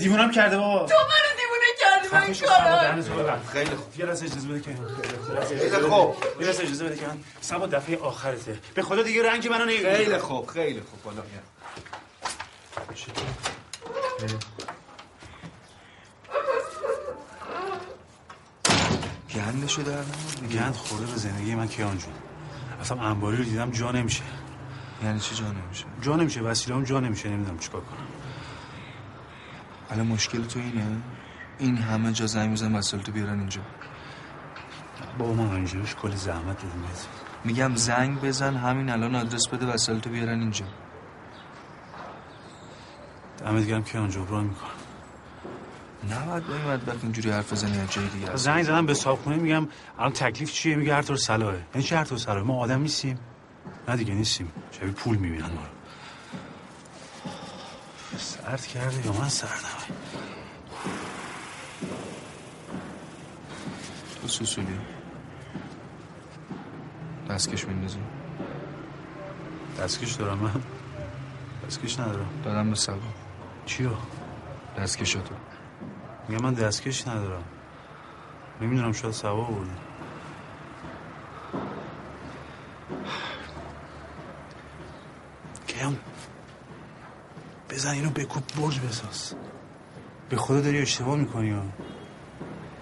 [0.00, 0.86] دیوونم کرده بابا.
[0.86, 2.08] تو منو دیوونه کردی
[2.46, 4.00] کارا خیلی خوب.
[4.00, 6.16] یه لحظه اجازه بده که خیلی خوب.
[6.40, 8.58] یه لحظه اجازه بده که من سبا دفعه آخرته.
[8.74, 9.94] به خدا دیگه رنگ منو نمی‌بینی.
[9.94, 11.02] خیلی خوب خیلی خوب.
[11.02, 11.22] بالا
[19.68, 20.02] گندشو در
[20.48, 22.12] گند خورده به زندگی من کیان جون.
[22.80, 24.22] اصلا انباری رو دیدم جا نمیشه.
[25.04, 27.28] یعنی چی جا نمیشه؟ جا نمیشه وسیله هم جا نمیشه.
[27.28, 28.06] نمی‌دونم چیکار کنم.
[29.90, 30.86] الان مشکل تو اینه؟
[31.58, 33.60] این همه جا زنگ میزن وسایل تو بیارن اینجا.
[35.18, 37.06] بابا من اینجوریش کلی زحمت دادیم بهت.
[37.44, 40.66] میگم زنگ بزن همین الان آدرس بده وسایل تو بیارن اینجا.
[43.38, 44.67] دمت گرم کیان جبران می‌کنم.
[46.14, 49.68] نباید با این مدبخ اینجوری حرف بزنی از جای دیگه زنگ زدم به صاحبخونه میگم
[49.98, 51.66] الان تکلیف چیه؟ میگه هر طور صلاحه.
[51.74, 53.18] یعنی چه هر طور صلاحه؟ ما آدم نیستیم.
[53.88, 54.52] نه دیگه نیستیم.
[54.72, 55.68] شبیه پول می‌بینن ما رو.
[58.18, 59.52] سرد کرده یا من سردم
[64.22, 64.78] تو سوسولی
[67.30, 67.98] دستکش میندازی؟
[69.78, 70.62] دستکش دارم من.
[71.66, 72.28] دستکش ندارم.
[72.44, 72.96] دادم به سبا.
[73.66, 73.90] چیو؟
[74.78, 75.34] دستکشاتو
[76.28, 77.44] میگم من دستکش ندارم.
[78.60, 79.70] نمی‌دونم شاید سوا برده
[85.68, 85.96] کم
[87.70, 89.34] بزن اینو بکوب برج بساز.
[90.28, 91.62] به خدا داری اشتباه می‌کنی ها.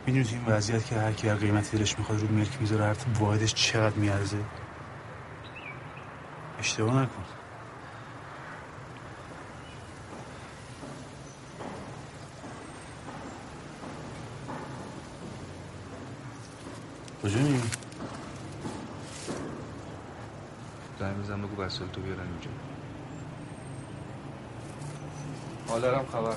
[0.07, 3.55] می‌دونی این وضعیت که هر کی هر قیمتی دلش می‌خواد رو ملک می‌ذاره هر واحدش
[3.55, 4.39] چقدر میارزه؟
[6.59, 7.25] اشتباه نکن
[17.23, 17.63] کجا میری؟
[20.99, 21.47] زنگ
[21.77, 22.51] وسایل تو بیارن اینجا.
[25.69, 26.37] حالا هم خبر.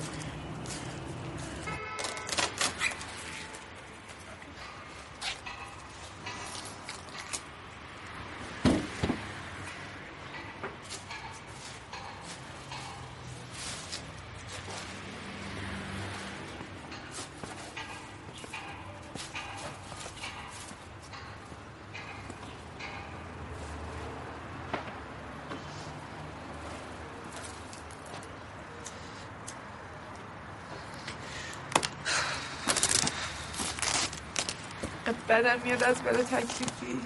[35.42, 37.00] بدم میاد از بلا تکلیفی.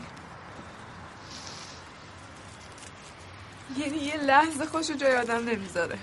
[3.76, 5.98] یعنی یه لحظه خوش جای آدم نمی‌ذاره.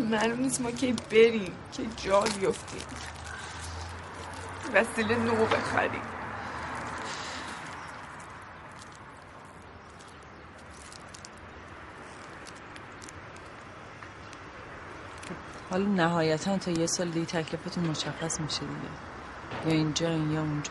[0.00, 2.86] معلوم نیست ما که بریم که جا بیفتیم.
[4.74, 6.15] وسیله نو بخریم.
[15.76, 19.66] حالا نهایتا تا یه سال دیگه تکلیفتون مشخص میشه دیگه.
[19.66, 20.70] یا اینجا یا اونجا.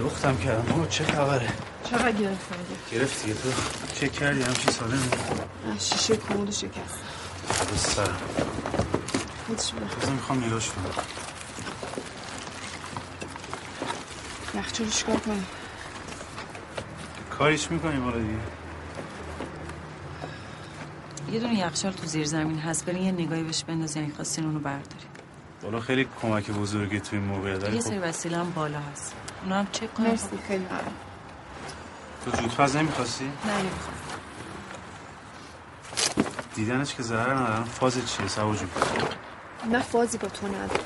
[0.00, 0.62] لختم کردم.
[0.72, 1.48] بابا چه خبره؟
[1.84, 2.56] چقدر گرفتم
[2.92, 3.48] گرفتی تو؟
[3.94, 4.98] چه کردی؟ همچین سالمه
[5.78, 6.98] شیشه کمود شکست.
[7.70, 8.16] دوست سرم
[9.48, 10.84] هیچ بذار می‌خوام نگاش کنم.
[14.54, 15.46] یخچال چیکار کنیم
[17.30, 18.34] کاریش می‌کنیم حالا دیگه؟
[21.32, 22.84] یه دونه یخچال تو زیر زمین هست.
[22.84, 25.08] برین یه نگاهی بهش بندازین اگه خواستین اونو بردارین
[25.62, 27.88] والا خیلی کمک بزرگی تو این موقع داری یه خب.
[27.88, 29.14] سری وسیله هم بالا هست.
[29.42, 30.06] اونا هم چک کنم.
[30.06, 30.66] مرسی خیلی
[32.24, 33.94] تو جودپز نمی‌خواستی؟ نه نمی‌خوام.
[36.54, 37.64] دیدنش که ضرر ندارم.
[37.64, 38.68] فاز چیه؟ سبا جون.
[39.68, 40.84] نه فازی با تو نداره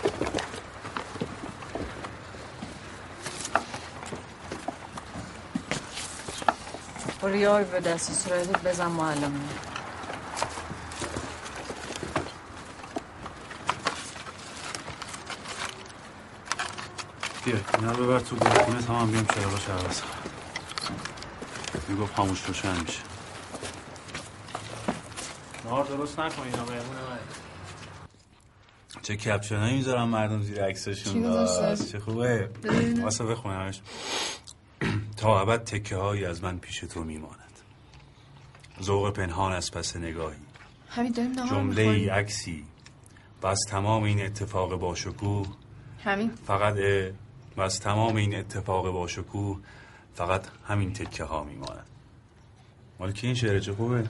[7.21, 9.41] برو یار به دست صورتت بزن معلمه
[17.45, 20.11] بیا اینا رو ببر تو گلخونه تمام بیام چراغاش عوض کنم.
[21.89, 23.01] می‌گفت خاموش روشن میشه.
[25.65, 27.42] نهار درست نکن اینا مهمون من.
[29.03, 31.47] چه کپشنایی می‌ذارم مردم زیر عکسشون؟
[31.93, 32.49] چه خوبه؟
[33.03, 33.81] واسه بخونمش.
[35.17, 37.53] تا ابد تکه هایی از من پیش تو میماند.
[38.83, 40.39] ذوق پنهان از پس نگاهی.
[41.51, 42.09] جمله ای.
[42.09, 42.65] عکسی.
[43.43, 45.47] و از تمام این اتفاق با شکوه.
[46.05, 46.77] همین فقط
[47.57, 49.59] و از تمام این اتفاق با شکوه
[50.15, 51.87] فقط همین تکه ها میماند.
[52.99, 54.05] مال کی این شعر چه خوبه؟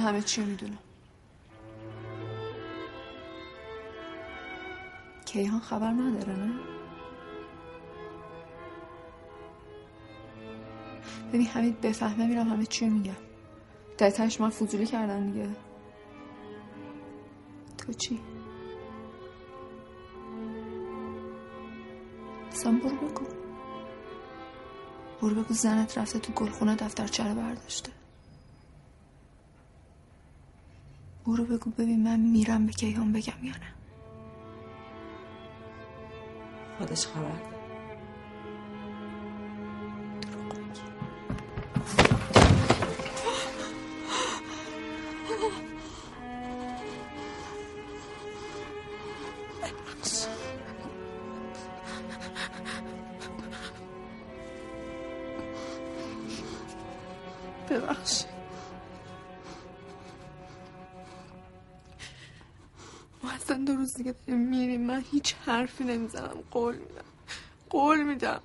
[0.00, 0.78] من همه چی می‌دونم.
[5.26, 6.52] کیهان خبر نداره نه؟
[11.28, 13.16] ببین حمید بفهمه میرم همه چی میگم.
[13.98, 15.50] دهتش من فضولی کردن دیگه.
[17.78, 18.20] تو چی؟
[22.50, 23.24] سم برو بگو.
[25.22, 27.99] برو بگو زنت رفته تو گلخونه دفترچه رو برداشته؟
[31.26, 33.74] برو بگو ببین من میرم به کیهان بگم یا نه
[36.78, 37.60] خودش خبر.
[57.70, 58.24] ببخش
[63.64, 66.44] دو روز دیگه میریم من هیچ حرفی نمی‌زنم.
[66.50, 67.04] قول میدم.
[67.70, 68.40] قول میدم.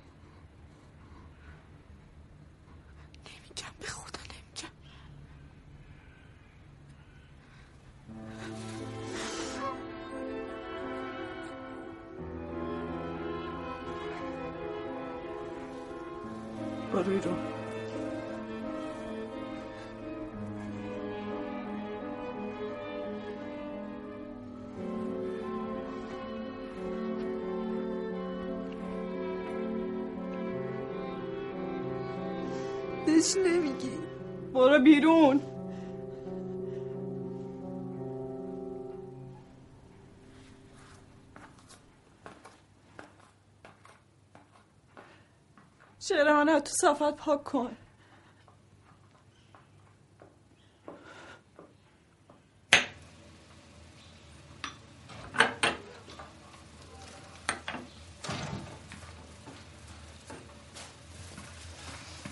[46.66, 47.76] تو صافت پاک کن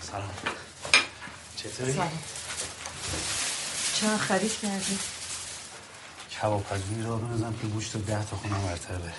[0.01, 0.29] سلام
[1.55, 2.11] چطوری؟ سلام
[3.93, 4.99] چرا خرید کردی؟
[6.41, 9.11] کباب حجمی را بنازم که گوشت ده تا خونه مرتبه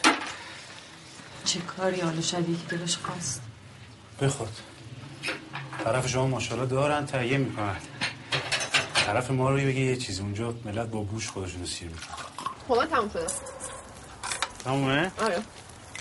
[1.45, 3.43] چه کاری حالا شبیه که دلش خواست؟
[4.21, 4.76] بخورد
[5.87, 7.77] طرف شما ماشاءالله دارن تهیه می‌کنن.
[8.95, 12.17] طرف ما رو بگه یه چیزی اونجا ملت با گوش خودشون رو سیر می‌کنن
[12.69, 13.27] خب تموم شده.
[14.65, 15.43] تمومه؟ آره.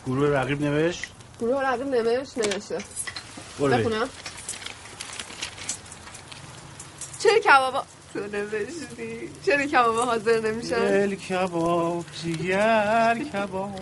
[0.08, 1.06] گروه رقیب نوشت؟
[1.40, 2.78] گروه رقیب نوشت نوشته.
[3.60, 3.78] برو.
[3.78, 4.10] بخونم.
[7.20, 7.84] چرا کبابا؟
[8.14, 9.30] تو نوشتی.
[9.46, 13.80] چرا کبابا حاضر نمیشن؟ دل کباب جگر کباب.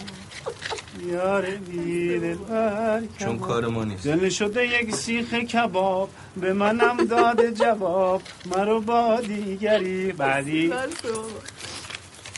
[3.20, 4.08] چون کار ما نیست.
[4.08, 8.22] دل شده یک سیخ کباب به منم داده جواب.
[8.45, 10.74] مرو با دیگری بعدی.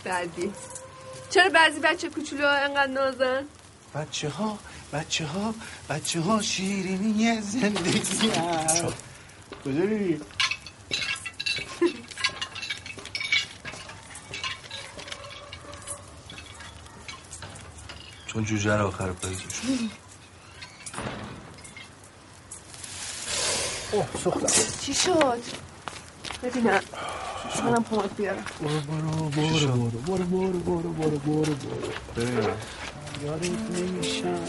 [0.06, 0.52] بعدی.
[1.30, 3.44] چرا بعضی بچه کوچولو انقدر نازن؟
[3.96, 4.58] بچه ها
[4.94, 5.54] بچه ها
[5.90, 8.84] بچه ها شیرینی زندگی هست.
[9.66, 9.86] کجا
[18.36, 19.62] چون جوجه رو آخر پایی توش
[24.82, 25.40] چی شد؟
[26.44, 26.80] ببینم.
[27.64, 28.44] منم پماد بیارم.
[32.16, 32.58] ببینم.
[33.24, 34.40] یادت نمیشم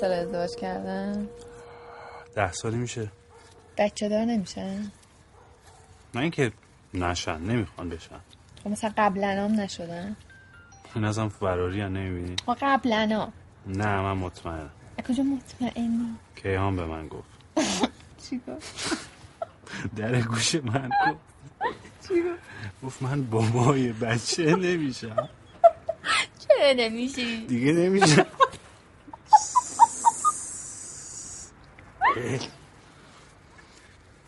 [0.00, 1.28] سال ازدواج کردن؟
[2.34, 3.08] ده سالی میشه
[3.78, 4.92] بچه دار نمیشن؟
[6.14, 6.52] نه اینکه
[6.94, 8.20] نشن نمی‌خوان بشن
[8.64, 10.16] خب مثلا قبلا هم نشدن؟
[10.94, 13.32] این ازم فراری هم نمی‌بینی خب قبلا هم
[13.66, 17.28] نه من مطمئنم از کجا مطمئنی؟ کیهان به من گفت
[18.30, 18.98] چی گفت؟
[19.96, 22.10] در گوش من گفت
[22.82, 25.28] گفت من بابای بچه نمیشم
[26.38, 28.26] چرا نمیشی؟ دیگه نمیشم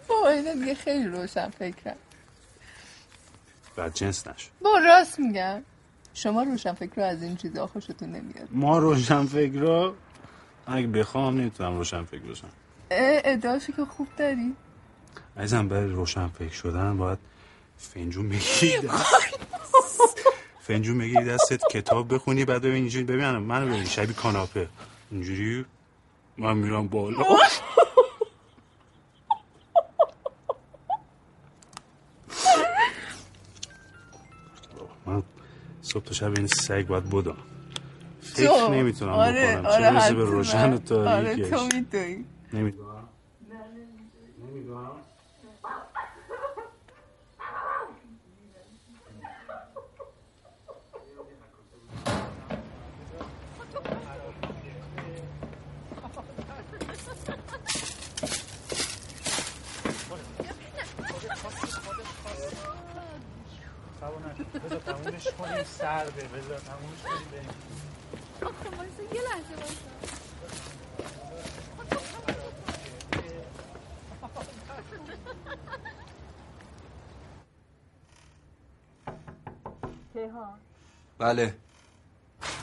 [0.08, 1.96] بابا اینا دیگه خیلی روشن فکرم
[3.76, 5.62] بعد جنس نشد با راست میگم
[6.14, 8.48] شما روشن فکر رو از این چیزا خوشتون نمیاد.
[8.50, 9.94] ما روشن فکر رو
[10.66, 12.48] اگه بخوام نمی‌تونم روشن فکر باشم
[12.90, 14.56] اه، ادعاشو که خوب داری.
[15.36, 17.18] عزیزم برای روشن فکر شدن باید
[17.78, 18.78] فنجون بگیری.
[18.78, 20.18] دست
[20.60, 24.68] فنجون بگیری دستت کتاب بخونی بعد ببین اینجوری ببینم منو ببین شبیه کاناپه.
[25.10, 25.64] اینجوری؟
[26.38, 27.18] من میرم بالا.
[35.06, 35.22] من
[35.82, 37.36] صبح تا شب این سگ باید بدم.
[38.20, 38.68] فکر تو.
[38.74, 39.66] نمی‌تونم آره بکنم.
[39.66, 40.24] آره چه به.
[40.24, 42.24] روشن و آره تاریکش تو می‌دونی.
[42.52, 43.08] نمی‌دونم.
[44.38, 44.90] نمی‌دونم.
[64.02, 67.48] بذار تمومش کنیم سرده بذار تمومش کنیم بریم.
[81.18, 81.54] بله.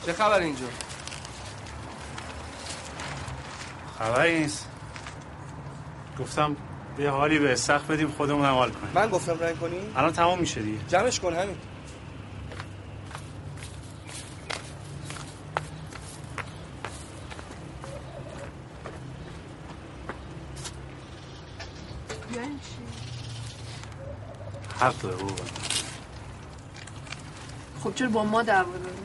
[0.06, 0.66] چه خبر اینجا؟
[3.98, 4.68] خبری نیست.
[6.18, 6.56] گفتم
[7.00, 8.92] یه حالی به سخت بدیم خودمون هم حال کنیم.
[8.94, 10.78] من گفتم رنگ کنی؟ الان تمام میشه دیگه.
[10.88, 11.56] جمعش کن همین.
[24.80, 25.34] حق داره بابا.
[27.84, 28.96] خب چرا با ما دعوا داری؟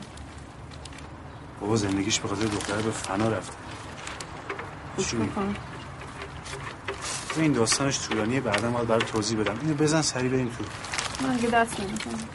[1.60, 3.56] بابا زندگیش به خاطر دختره به فنا رفته.
[4.98, 5.32] چی میگی؟
[7.36, 9.58] تو این داستانش طولانیه بعدا باید برای توضیح بدم.
[9.62, 10.64] اینو بزن سری بریم تو.
[11.26, 12.28] من اگه دست نمی‌کنم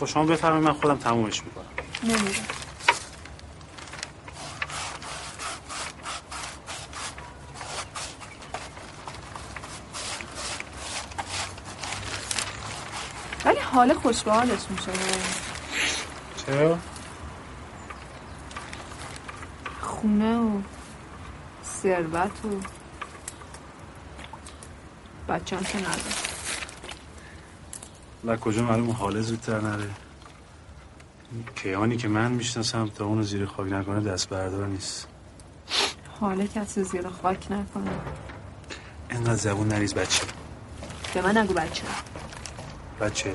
[0.00, 1.64] خب شما بفرمایید من خودم تمومش می‌کنم.
[2.02, 2.46] نمیرم
[13.72, 14.92] حال خوش به حالش میشه
[16.46, 16.78] چرا؟
[19.80, 20.60] خونه و
[21.64, 22.81] ثروت و
[25.32, 26.14] بچه هم که نداره
[28.24, 29.90] و کجا معلوم حاله زودتر نره؟
[31.54, 35.08] کیانی که من می‌شناسم تا اونو زیر خاک نکنه دست بردار نیست.
[36.20, 37.90] حاله کسی زیر خاک نکنه.
[39.10, 40.22] انقدر زبون نریز بچه.
[41.14, 41.82] به من نگو بچه.
[43.00, 43.34] بچه.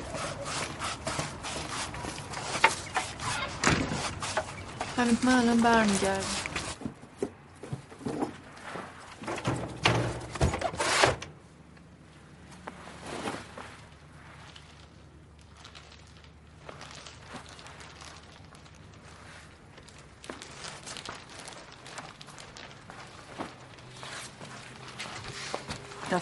[4.96, 6.47] همین من الان برمیگردم.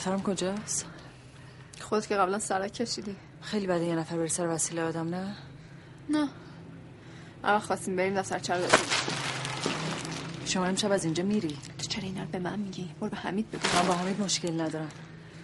[0.06, 0.86] دفترم کجاست؟
[1.80, 3.16] خود که قبلا سرک کشیدی.
[3.40, 5.36] خیلی بده یه نفر بره سر وسیله آدم نه؟
[6.10, 6.28] نه.
[7.44, 8.58] اول خواستیم بریم دفتر چرا
[10.44, 13.78] شما امشب از اینجا میری؟ تو چرا اینا به من میگی؟ برو به حمید بگو.
[13.82, 14.88] من با حمید مشکل ندارم.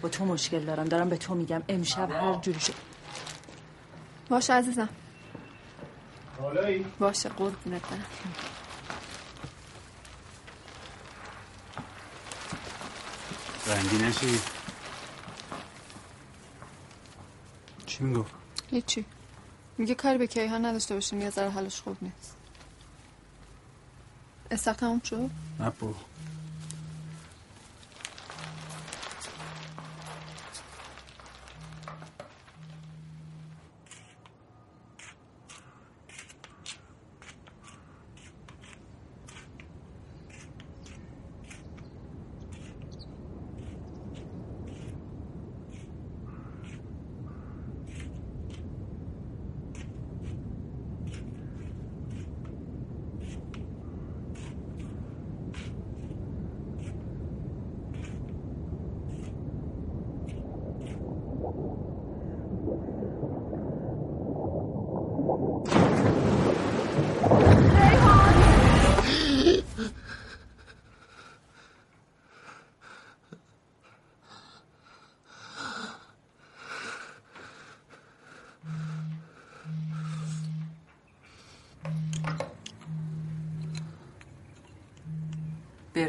[0.01, 0.85] با تو مشکل دارم.
[0.85, 1.63] دارم به تو میگم.
[1.69, 2.73] امشب هر جوری شد
[4.29, 4.89] باشه عزیزم.
[6.99, 8.05] باشه قربونت برم.
[13.67, 14.39] رنگی نشی.
[17.85, 18.25] چی میگو؟
[18.71, 19.05] هیچی.
[19.77, 22.35] میگه کاری به کیهان نداشته باشیم یه ذره حالش خوب نیست.
[24.51, 25.69] استخ تموم شد؟ نه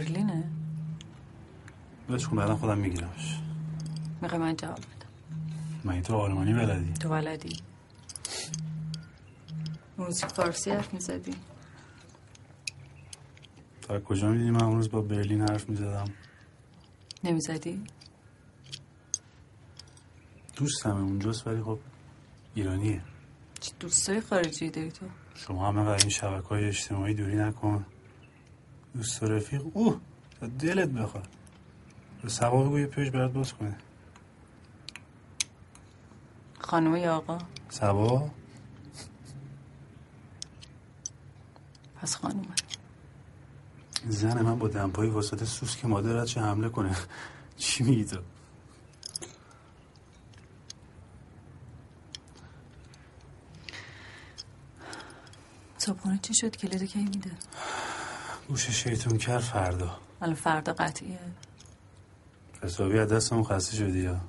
[0.04, 0.44] برلینه؟
[2.08, 3.38] بهش کن بعدا خودم میگیرمش.
[4.22, 5.08] می‌خوای من جواب بدم.
[5.84, 7.56] من تو آلمانی بلدی؟ تو بلدی.
[9.98, 11.34] موزیک فارسی حرف می‌زدی؟
[13.82, 16.04] تا کجا می‌دونی من اون روز با برلین حرف می‌زدم؟
[17.24, 17.84] نمی‌زدی؟
[20.56, 21.78] دوستمه اونجاست ولی خب
[22.54, 23.02] ایرانیه.
[23.60, 27.86] چی دوستای خارجی داری تو؟ شما همه این شبکه های اجتماعی دوری نکن.
[28.94, 29.62] دوست و رفیق.
[29.72, 30.00] اوه
[30.58, 31.28] دلت بخواد.
[32.22, 33.76] به سبا بگو یه پیج برات باز کنه.
[36.58, 37.38] خانم یا آقا؟
[37.68, 38.30] سبا
[41.96, 42.54] پس خانومه.
[44.08, 46.96] زن من با دمپایی وسط سوسک مادرت چه حمله کنه.
[47.56, 48.18] چی میگی تو؟
[55.78, 57.30] صبحونه چی شد؟ کلید کی میده؟
[58.48, 59.98] گوش شیطون کر فردا.
[60.22, 61.18] الان فردا قطعیه.
[62.62, 64.20] حسابی از دستمون خسته شدی یا؟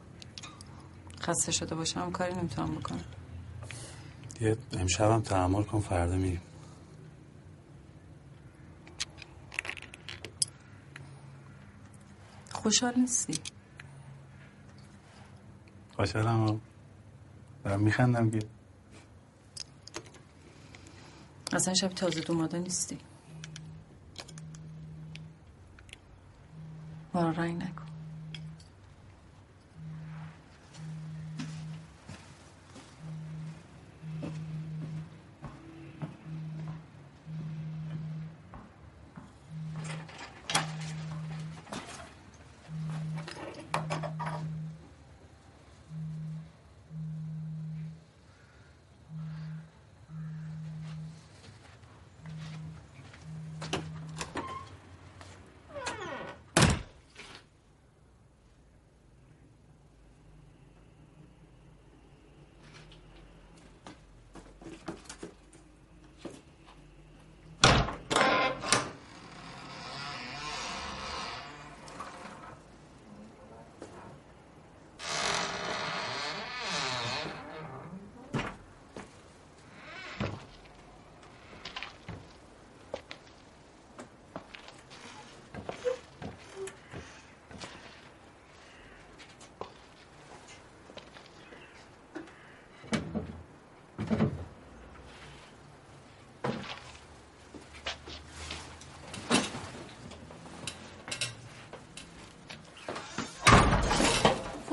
[1.22, 3.04] خسته شده باشم کاری نمی‌تونم بکنم.
[4.42, 6.42] یه امشبم تحمل کن فردا میریم.
[12.52, 13.40] خوشحال نیستی؟
[15.96, 16.62] خوشحالم.
[17.64, 18.40] دارم میخندم که.
[21.54, 22.98] اصلا شب تازه دوماده نیستی.
[27.16, 27.85] ما رو رنگ نکن.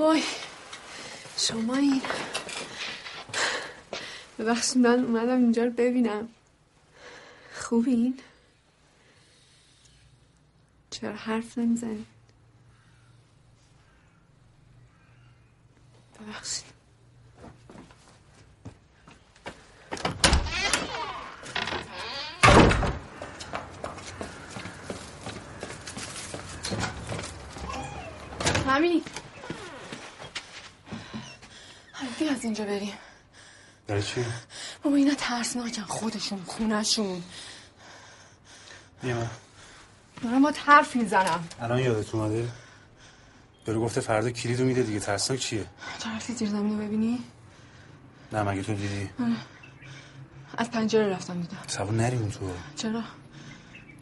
[0.02, 0.22] وای
[1.36, 2.02] شما این
[4.38, 6.28] ببخشید من اومدم اینجا رو ببینم
[7.54, 8.18] خوبین؟
[10.90, 12.06] چرا حرف نمی‌زنی؟
[16.20, 16.72] ببخشید
[28.66, 29.02] همین
[31.92, 32.94] حالا اینجا بریم
[33.86, 34.24] برای چی؟
[34.82, 35.82] بابا اینا ترسناکن.
[35.82, 37.22] خودشون خونشون
[39.02, 39.30] بیا من.
[40.22, 41.48] دارم با حرف می‌زنم.
[41.60, 42.48] الان یادت اومده؟
[43.66, 45.00] یارو گفته فردا کلیدو میده دیگه.
[45.00, 45.66] ترسناک چیه؟
[46.00, 47.24] تو رفتی زیر زمین رو ببینی؟
[48.32, 49.10] نه مگه تو دیدی؟
[50.58, 51.58] از پنجره رفتم دیدم.
[51.66, 52.50] سبا نری اون تو.
[52.76, 53.02] چرا؟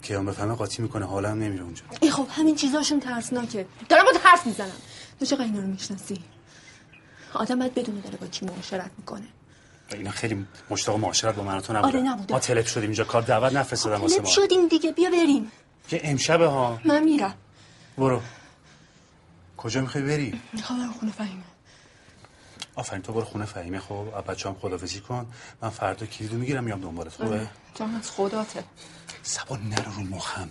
[0.03, 1.07] که هم بفهمه قاطی می‌کنه.
[1.07, 1.83] حالا هم نمیره اونجا.
[2.01, 3.67] ای خب همین چیزاشون ترسناکه.
[3.89, 4.77] دارم با حرف می‌زنم.
[5.21, 6.25] تو چقدر اینا رو می‌شناسی؟
[7.35, 9.27] آدم باید بدونه داره با کی معاشرت می‌کنه.
[9.93, 11.89] اینا خیلی مشتاق معاشرت با من تو نبودن.
[11.89, 12.35] آره، نبودن.
[12.35, 14.29] ما تلپ شدیم اینجا کار دعوت نفرستادم واسه ما.
[14.29, 15.53] شدیم دیگه بیا بریم.
[15.89, 16.79] که امشبه ها.
[16.85, 17.35] من میرم.
[17.99, 18.21] برو.
[19.57, 21.43] کجا می‌خوای بری؟ می‌خوام برم خونه فهیمه.
[22.75, 24.07] آفرین تو برو خونه فهیمه خب.
[24.29, 25.27] بچه هم خدافزی کن.
[25.63, 27.13] من فردا کلیدو می‌گیرم میام دنبالت.
[27.13, 27.51] خوبه؟ آره.
[27.99, 28.65] از خداته.
[29.23, 30.49] سبا نرو رو مخم.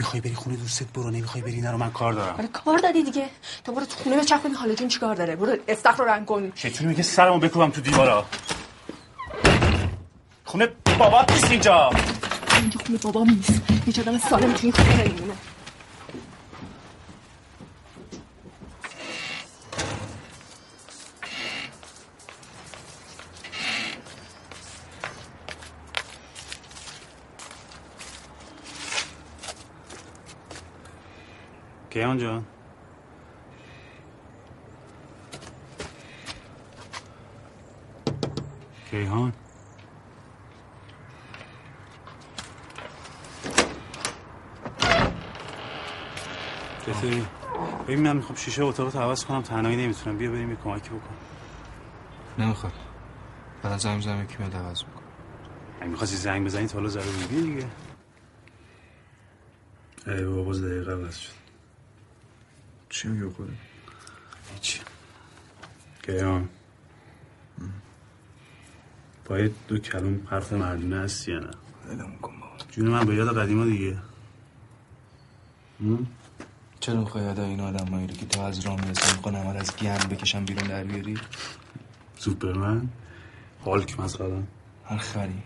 [0.00, 2.34] می‌خوای بری خونه دوستت؟ برو نمی‌خوای بری؟ نرو من کار دارم.
[2.38, 3.26] آره کار داری دیگه.
[3.64, 6.52] تو برو تو خونه بچخ ببین حالا جون چیکار داره؟ برو استخر رو رنگ کن.
[6.54, 8.24] شیطونی میگه سرمو بکوبم تو دیوارا.
[10.44, 11.90] خونه بابات نیست اینجا.
[12.60, 13.62] اینجا خونه بابام نیست.
[13.86, 15.34] هیچ آدم سالم تو این خونه نمیمونه
[31.90, 32.44] کیان جان
[38.90, 39.32] کیهان
[46.86, 47.26] چطوری؟
[47.84, 51.14] ببین من می‌خوام شیشه اتاق عوض کنم تنهایی نمی‌تونم بیا بریم یه کمکی بکن
[52.38, 52.72] نمی‌خواد
[53.62, 55.02] بعد از زنگ زنگ یکی میاد عوض می‌کنه
[55.80, 57.66] اگه می‌خواستی زنگ بزنی تا حالا زده بودی دیگه
[60.06, 61.39] ای بابا باز دقیقه عوض شد
[63.00, 63.50] چی میگه خودت؟
[64.54, 64.80] هیچی.
[66.02, 66.48] کیان
[69.24, 71.50] باید دو کلم حرف مردونه هستی یا نه؟
[71.88, 72.56] ولم کن بابا.
[72.70, 73.98] جون من به یاد قدیما دیگه؟
[76.80, 79.76] چرا می‌خوای یاد این آدم رو که تا از راه می‌رسه می‌خوان همه رو از
[79.76, 81.18] گند بکشم بیرون در بیاری؟
[82.16, 82.88] سوپرمن؟
[83.64, 84.42] هالک مثلا
[84.84, 85.42] هر خری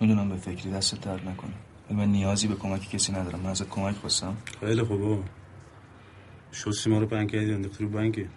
[0.00, 1.54] می‌دونم به فکری دستت درد نکنه.
[1.90, 3.40] من نیازی به کمک کسی ندارم.
[3.40, 4.36] من ازت کمک خواستم.
[4.60, 5.24] خیلی خوب بابا.
[6.52, 8.28] شستی ما رو بنگ کردی انداختی رو بنگه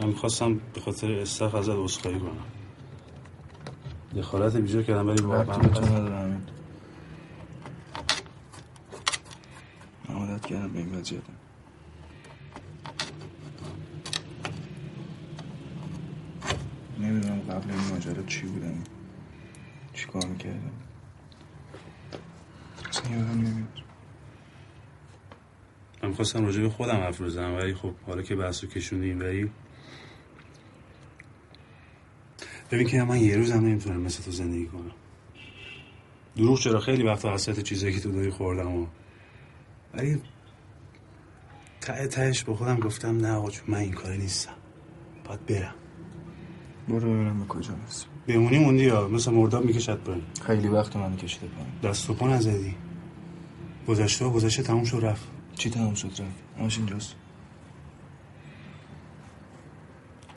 [0.00, 2.44] من می‌خواستم به خاطر استخ ازت عذرخواهی کنم.
[4.16, 6.42] دخالت بیجا کردم ولی واقعا نداره همین
[10.08, 11.22] من عادت کردم به این وضعیت
[16.98, 18.84] نمی‌دونم قبل این ماجرا چی بودم.
[19.94, 20.72] چی کار می‌کردم.
[23.12, 23.82] یادم نمیاد
[26.02, 29.50] من می‌خواستم راجع به خودم حرف بزنم ولی خب حالا که بحث رو کشوندیم ولی
[32.70, 34.92] ببین که من یه روزم نمی‌تونم مثل تو زندگی کنم.
[36.36, 38.86] دروغ چرا؟ خیلی وقتا حسرت چیزایی که تو داری خوردم و
[39.94, 40.22] ولی
[41.80, 44.54] ته تهش با خودم گفتم نه آقا من این کاره نیستم.
[45.24, 45.74] باید برم.
[46.88, 48.06] برو ببینم به کجا می‌رسی.
[48.26, 50.22] بمونی موندی یا؟ مثل مرداب می‌کشد پایین.
[50.46, 51.72] خیلی وقت منو کشیده پایین.
[51.82, 52.74] دست و پا نزدی.
[53.88, 55.28] گذشته گذشته تموم شد رفت.
[55.56, 56.22] چی تمام شد رفت؟
[56.58, 57.14] همش اینجاست.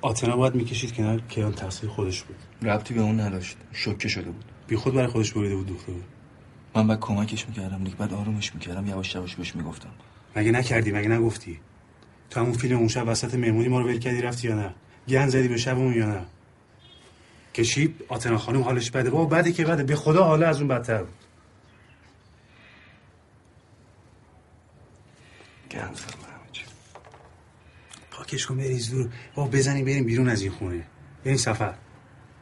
[0.01, 2.35] آتنا باید می‌کشید کنار کیان تقصیر خودش بود.
[2.61, 3.57] ربطی به اون نداشت.
[3.71, 4.45] شوکه شده بود.
[4.67, 5.93] بی خود برای خودش بریده بود دختر
[6.75, 9.89] من بعد کمکش می‌کردم دیگه بعد آرومش می‌کردم یواش یواش بهش می‌گفتم.
[10.35, 11.59] مگه نکردی؟ مگه نگفتی؟
[12.29, 14.73] تو همون فیلم اون شب وسط مهمونی ما رو ول کردی رفتی یا نه؟
[15.07, 16.25] گن زدی به شبمون یا نه؟
[17.53, 19.09] کشی آتنا خانم حالش بده.
[19.09, 19.83] بابا بده که بده.
[19.83, 21.24] به خدا حالا از اون بدتر بود.
[25.69, 25.93] به همه
[26.51, 26.65] چی
[28.11, 29.09] پاکش کن بریز دور.
[29.35, 30.87] بابا بزنیم بریم بیرون از این خونه.
[31.23, 31.75] بریم سفر.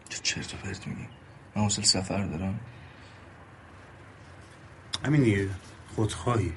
[0.09, 1.07] چه چرت و پرت میگی.
[1.55, 2.59] من حوصله سفر دارم.
[5.05, 5.49] همین دیگه.
[5.95, 6.53] خودخواهی.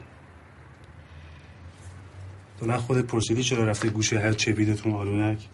[2.61, 5.49] تو نه خودت پرسیدی چرا رفته گوشه هر چپیدتون آلونک؟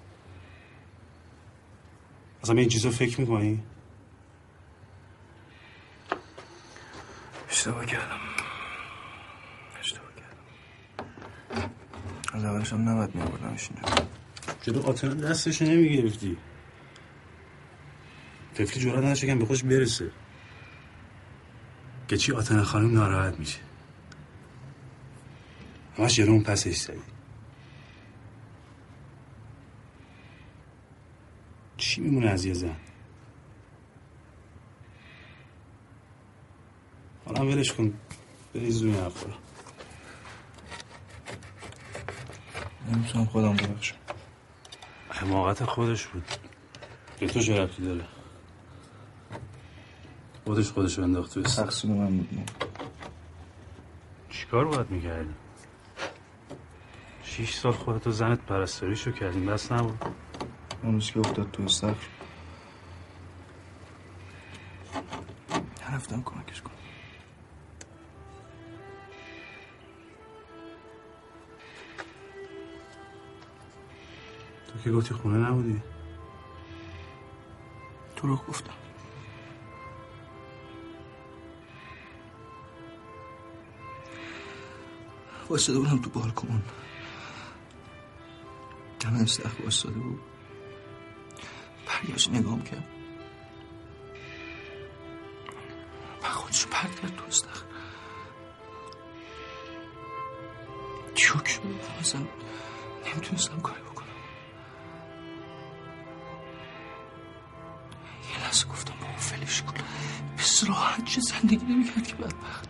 [2.42, 3.62] اصلا این چیزا فکر می‌کنی؟
[7.50, 8.31] اشتباه کردم.
[12.32, 14.06] از اولش هم نباید میبردمش اینجا
[14.62, 16.36] چرا آتنا دستش نمی‌گرفتی.
[18.54, 20.10] طفلی جرات نداشت که به خوش برسه.
[22.08, 23.58] که چی آتنا خانم ناراحت میشه.
[25.98, 26.98] همش جلو اون پسش زدی.
[31.76, 32.76] چی میمونه از یه زن؟
[37.24, 37.94] حالا ولش کن.
[38.54, 39.32] بریز روی حرفا رو
[42.88, 43.96] نمی‌تونم خودم ببخشم.
[45.08, 46.24] حماقت خودش بود.
[47.20, 48.04] به تو چه ربطی داره.
[50.44, 52.50] خودش خودش رو انداخت تو استخ تقصیر من بود.
[54.30, 55.34] چیکار باید می‌کردی؟
[57.22, 59.46] شیش سال خودتو زنت پرستاریشو کردیم.
[59.46, 60.04] بس نبود.
[60.82, 61.94] اون روز که افتاد تو استخر
[65.90, 66.71] نرفتم کمکش کنم
[74.84, 75.82] که گفتی خونه نبودی؟
[78.16, 78.72] تو رو گفتم.
[85.50, 86.62] واسده بودم تو بالکن.
[89.00, 90.20] دم استخر واسده بود.
[91.86, 92.84] برگشت نگام کرد
[96.22, 97.66] و خودشو پرد کرد تو استخر.
[101.14, 101.60] چوک
[102.00, 102.20] اصلا
[103.06, 103.80] نمی‌تونستم کاری
[110.42, 112.68] بس راحت چه زندگی نمی‌کرد که بدبخت.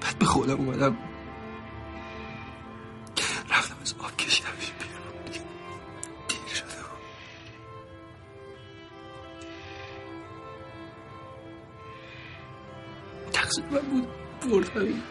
[0.00, 0.96] بعد به خودم اومدم.
[3.50, 5.42] رفتم از آب کشیدمش بیرون.
[6.28, 6.98] دیر شده بود.
[13.32, 14.08] تقصیر من بود
[14.50, 15.02] بردم.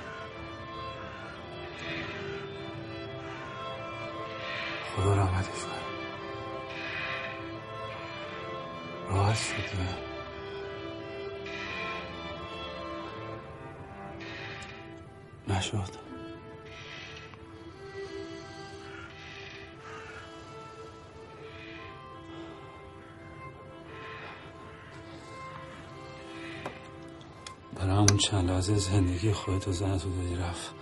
[28.18, 30.74] همون چند لحظه زندگی خودتو زنتو دادی رفت.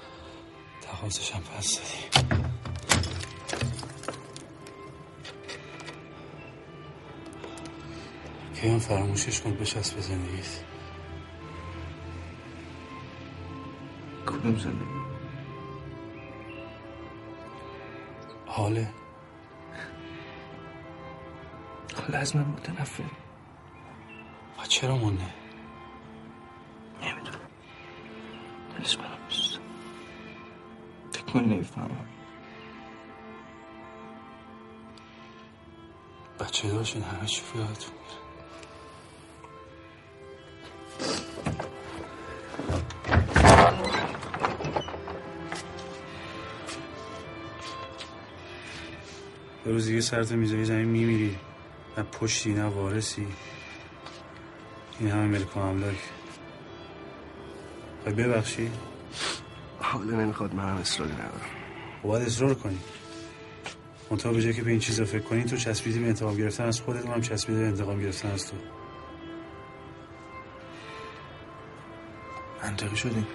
[0.81, 2.29] تقاضشم پس دادی.
[8.55, 10.59] که هم فراموشش کن بچسب به زندگیت؟
[14.25, 14.85] کدوم زندگی؟
[18.45, 18.89] حاله.
[21.95, 23.03] حالا از من متنفر
[24.59, 25.44] و چرا مونده؟
[31.35, 32.05] فکر کنی نمی‌فهمم.
[36.39, 38.15] بچه داشتین همه چی یادتون میره.
[49.65, 51.37] یه روز دیگه سرتو می‌ذاری زمین میمیری
[51.97, 53.27] نه پشتی نه وارسی
[54.99, 55.95] این همه ملک و املاک.
[58.03, 58.71] خواهی ببخشی؟
[59.97, 61.49] حالا نمی‌خواد منم اصراری ندارم.
[62.03, 62.79] باید اصرار کنی.
[64.11, 66.81] منتها به جای که به این چیزا فکر کنی تو چسبیدی به انتقام گرفتن از
[66.81, 68.57] خودت اونم چسبیده به انتقام گرفتن از تو.
[72.63, 73.27] منطقی شدیم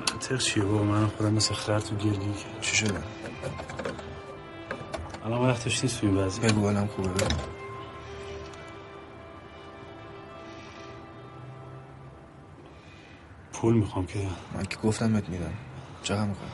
[0.00, 3.02] منطق چیه بابا؟ من خودم مثل خر تو گرگی چی شده؟
[5.24, 6.52] الان وقتش نیست تو این وضعیت.
[6.52, 7.59] بگو حالم خوبه؟ بگو
[13.60, 14.28] پول می‌خوام که.
[14.54, 15.52] من که گفتم بهت میدم.
[16.02, 16.50] چقدر می‌خوای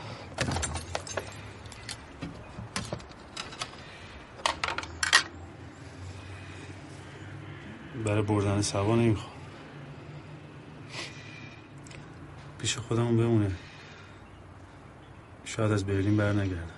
[8.05, 9.31] برای بردن سوا نمی‌خوام
[12.59, 13.51] پیش خودمون بمونه
[15.45, 16.71] شاید از برلین بر نگردم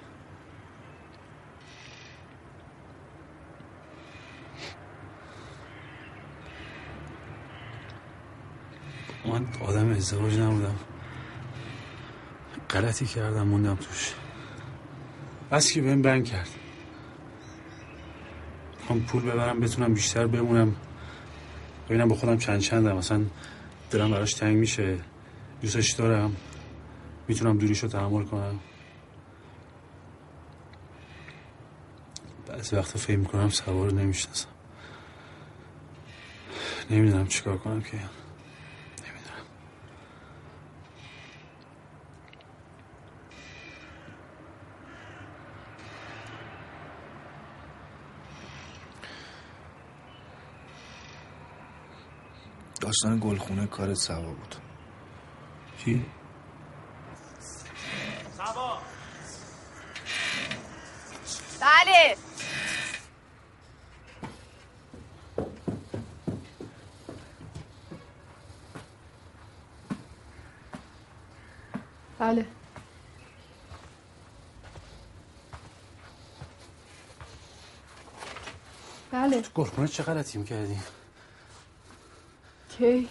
[9.25, 10.75] من آدم ازدواج نبودم.
[12.69, 14.13] غلطی کردم موندم توش.
[15.51, 16.49] بس که بهم بند کرد.
[18.79, 20.75] می‌خوام پول ببرم بتونم بیشتر بمونم.
[21.89, 22.97] ببینم با خودم چند چندم.
[22.97, 23.25] مثلا
[23.91, 24.99] دلم براش تنگ میشه.
[25.61, 26.35] دوستش دارم.
[27.27, 28.59] می‌تونم دوریشو تحمل کنم.
[32.47, 34.47] بعضی وقتا فکر می‌کنم سوار نمی‌شناسم.
[36.89, 37.99] نمی‌دونم چیکار کنم که.
[52.89, 54.55] داستان گلخونه کارت سوا بود.
[55.77, 56.05] چی؟
[61.61, 62.17] بله.
[72.19, 72.45] بله.
[79.11, 79.43] بله.
[79.55, 80.79] گلخونه چه غلطی می‌کردی؟
[82.79, 83.07] کی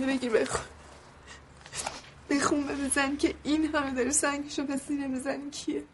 [0.00, 0.64] بیا بگی بخون.
[2.30, 5.84] بخون و بزن که این همه داره سنگشو به سینه بزنی کیه؟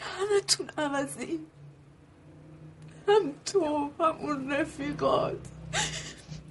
[0.00, 1.46] همه تون عوضی.
[3.08, 5.38] هم تو هم اون رفیقات.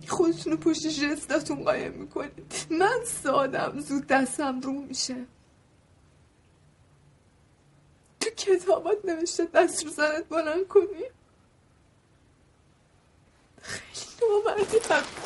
[0.08, 2.54] خودتونو پشت جستاتون قایم می‌کنید.
[2.70, 5.26] من سادم زود دستم رو میشه.
[8.20, 11.04] تو کتابات نوشته دست رو زنت بلند کنی.
[14.56, 15.23] خیلی نامردی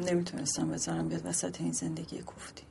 [0.00, 2.62] نمی‌تونستم بذارم بیاد وسط این زندگی کوفتی.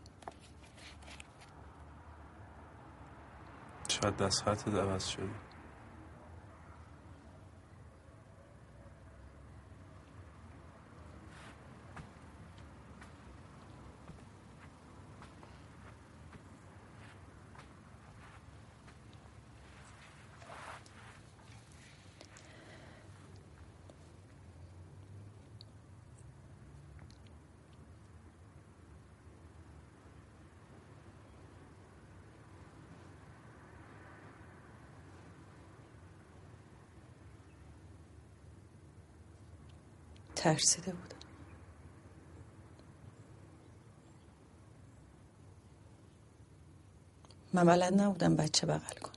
[3.87, 5.48] شاید دست خطت عوض شده
[40.39, 41.19] ترسیده بودم
[47.53, 49.15] من بلد نبودم بچه بغل کنم.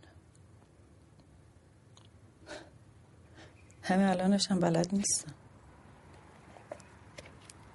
[3.82, 5.34] همه الانش هم بلد نیستم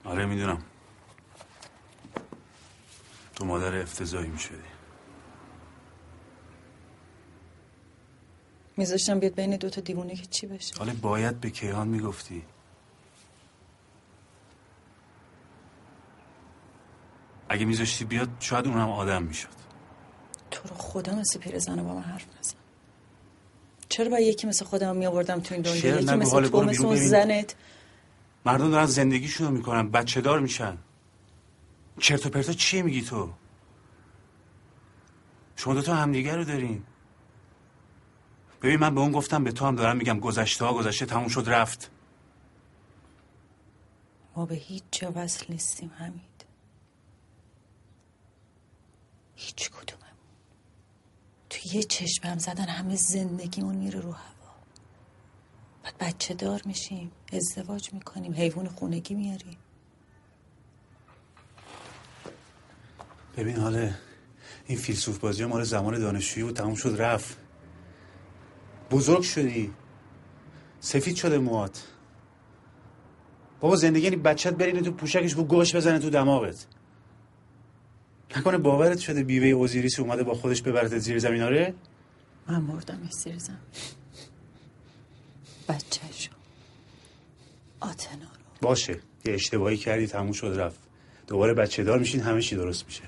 [0.04, 0.64] آره می‌دونم.
[3.36, 4.58] تو مادر افتضاحی می‌شدی.
[8.78, 10.76] میذاشتم بیاد بین دوتا دیوونه که چی بشه.
[10.78, 12.46] حالا باید به کیهان می‌گفتی.
[17.50, 19.48] اگه میذاشتی بیاد شاید اونم آدم می‌شد.
[20.52, 22.56] تو رو خدا مثل پیرزنه با من حرف نزن.
[23.90, 26.96] چرا با یکی مثل خودم میآوردم تو این دنیا؟ یکی مثل تو مثل اون.
[26.96, 27.56] زنت.
[28.46, 30.78] مردم دارن زندگیشونو می‌کنن بچه دار میشن.
[32.00, 33.30] چرت و پرتا چیه میگی تو؟
[35.56, 36.84] شما دوتا همدیگه رو دارین.
[38.62, 41.44] ببین من به اون گفتم به تو هم دارم میگم گذشته ها گذشته تموم شد
[41.48, 41.92] رفت.
[44.36, 46.37] ما به هیچ جا وصل نیستیم حمید
[49.38, 50.08] هیچ کدوممون.
[51.50, 54.56] تو یه چشمم زدن همه زندگیمون میره رو هوا.
[55.84, 59.58] بعد بچه دار میشیم ازدواج می‌کنیم حیوان خونگی میاریم.
[63.38, 63.92] ببین حالا
[64.66, 67.38] این فیلسوف بازی مال زمان دانشجویی بود تموم شد رفت.
[68.92, 69.74] بزرگ شدی.
[70.80, 71.88] سفید شده موات
[73.60, 76.66] بابا زندگی یعنی بچت برینه تو پوشکش بو گوش بزنه تو دماغت.
[78.36, 81.74] نکنه باورت شده بیوه اوزیریسی اومده با خودش ببرت زیر زمین؟ آره.
[82.48, 83.58] من بردم زیر زمین
[85.70, 86.32] بچه شو
[87.80, 88.40] آتنا رو.
[88.62, 89.00] باشه.
[89.26, 90.80] یه اشتباهی کردی تموم شد رفت.
[91.28, 93.04] دوباره بچه دار میشین همه چی درست میشه.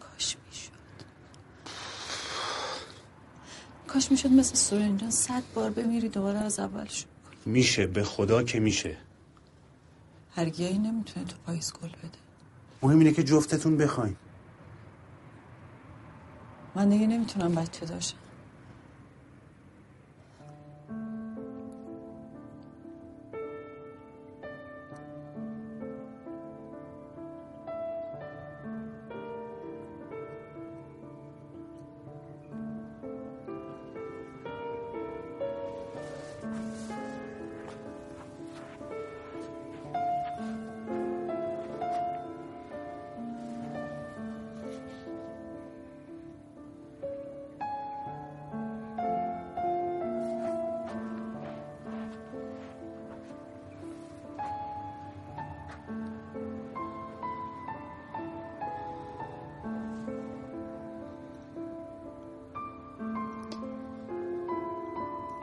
[0.00, 0.70] کاش می‌شد.
[3.86, 7.06] کاش می‌شد مثل سورنجان صد بار بمیری دوباره از اول شو
[7.46, 7.86] میشه.
[7.86, 8.96] به خدا که میشه.
[10.36, 12.18] هرگیهی نمی‌تونه تو پاییز گل بده.
[12.82, 14.16] مهم اینه که جفتتون بخواین.
[16.76, 18.23] من دیگه نمی‌تونم بچه داشتم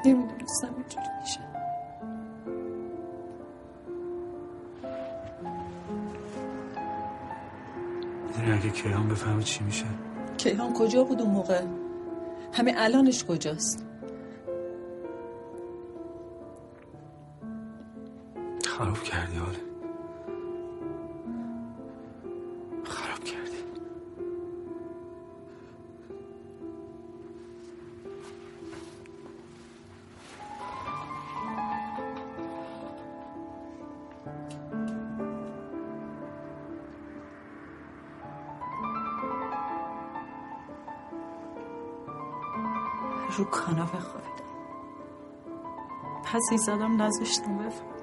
[0.06, 1.40] نمی‌دونستم اینجوری میشه.
[8.28, 9.86] می‌دونی اگه کیهان بفهمه چی میشه؟
[10.38, 11.62] کیهان کجا بود اون موقع؟
[12.54, 13.86] همه الانش کجاست؟
[18.66, 19.71] خراب کردی حاله
[46.42, 48.01] پسی زدم نذاشتم بفهم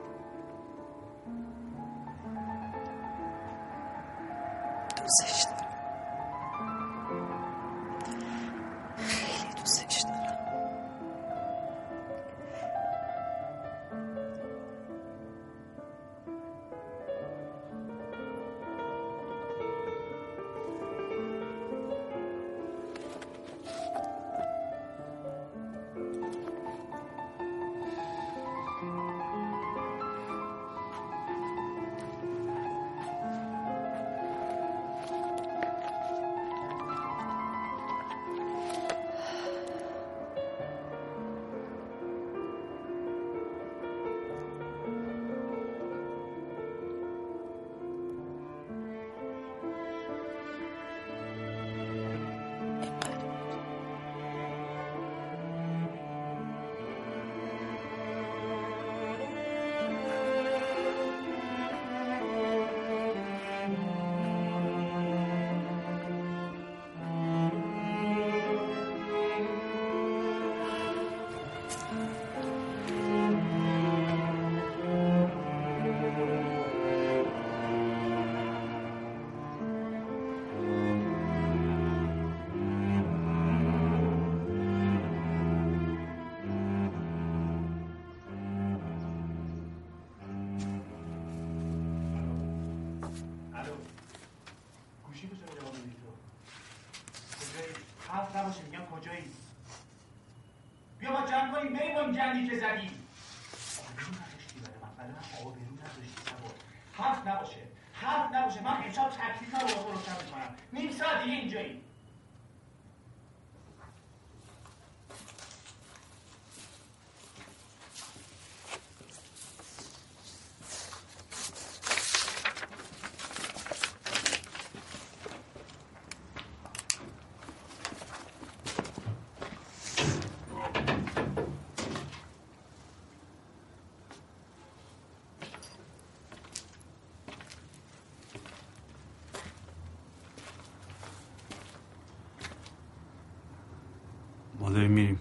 [144.78, 145.20] داریم میریم.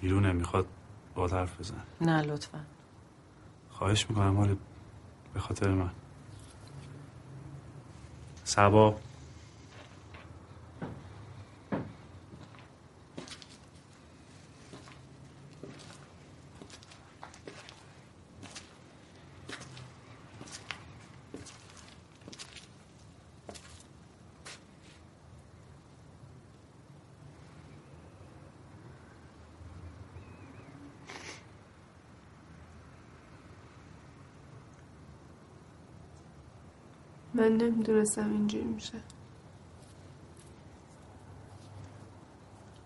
[0.00, 0.66] بیرونه می‌خواد
[1.14, 1.82] با حرف بزن.
[2.00, 2.60] نه لطفا.
[3.70, 4.56] خواهش می‌کنم حالا
[5.34, 5.90] به خاطر من.
[8.44, 8.98] سبا.
[37.48, 39.00] من نمی‌دونستم اینجوری میشه.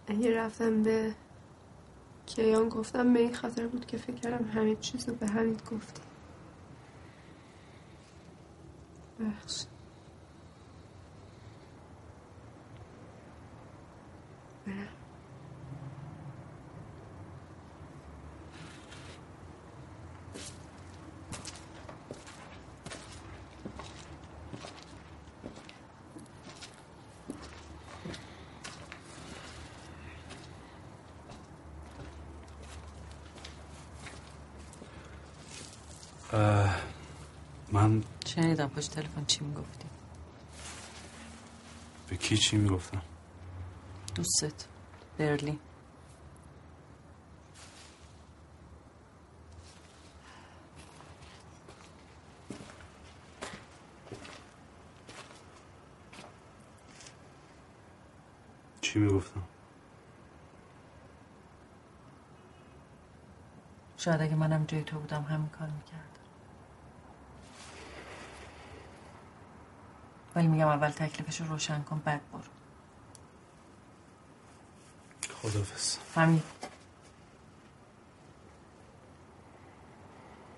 [0.07, 1.15] اگه رفتم به
[2.27, 6.03] کیان گفتم به این خاطر بود که فکر کردم همه چیز رو به حمید گفتی
[9.21, 9.65] بخش
[14.67, 14.89] برم
[36.33, 36.77] اه،
[37.73, 38.03] من
[38.61, 39.89] شنیدم پشت تلفن چی می‌گفتی؟
[42.09, 43.03] به کی چی می‌گفتم؟
[44.15, 44.67] دوستت
[45.19, 45.59] برلین
[58.81, 59.43] چی می‌گفتم؟
[63.97, 66.20] شاید اگه منم جای تو بودم همین کار می‌کردم.
[70.41, 72.43] ولی میگم اول تکلیفش رو روشن کن بعد برو.
[75.43, 76.43] خدافز همین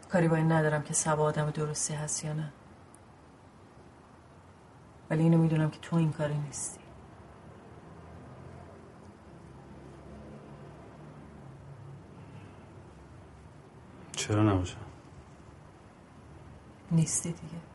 [0.08, 2.52] کاری با این ندارم که سبا آدم درستی هست یا نه.
[5.10, 6.80] ولی اینو می‌دونم که تو این کاری نیستی.
[14.12, 14.76] چرا نباشم
[16.90, 17.71] نیستی دیگه.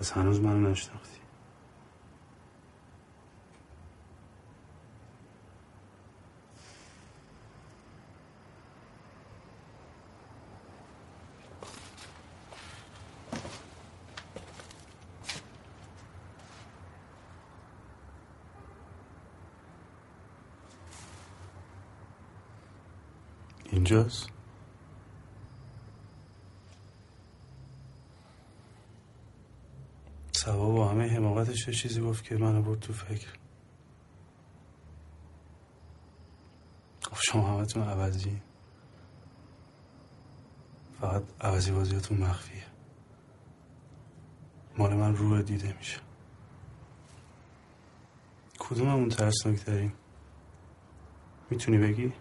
[0.00, 1.18] پس هنوز منو نشناختی.
[23.72, 24.28] اینجاست
[30.32, 30.90] سبا با
[31.58, 33.28] حماقتش یه چیزی گفت که منو برد تو فکر.
[37.10, 38.42] گفت شما همتون عوضی.
[41.00, 42.64] فقط عوضی بازیاتون مخفیه.
[44.78, 46.00] مال من روح دیده میشه.
[48.58, 49.92] کدوممون ترسناک تریم
[51.50, 52.12] می‌تونی بگی؟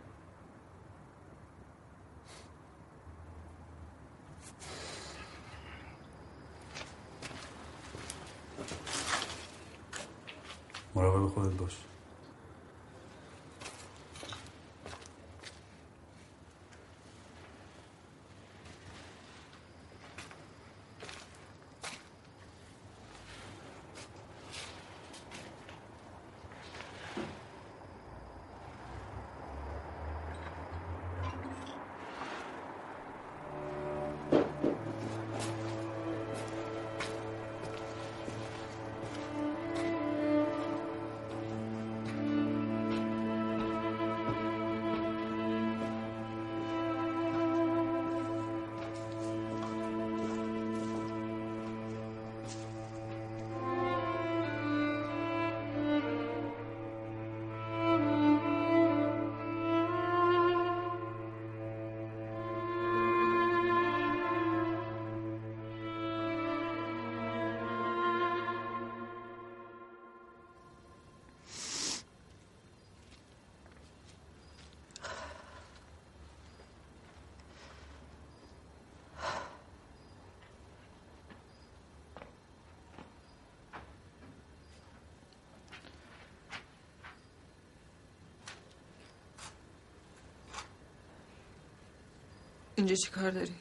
[92.78, 93.56] اینجا چی کار داری؟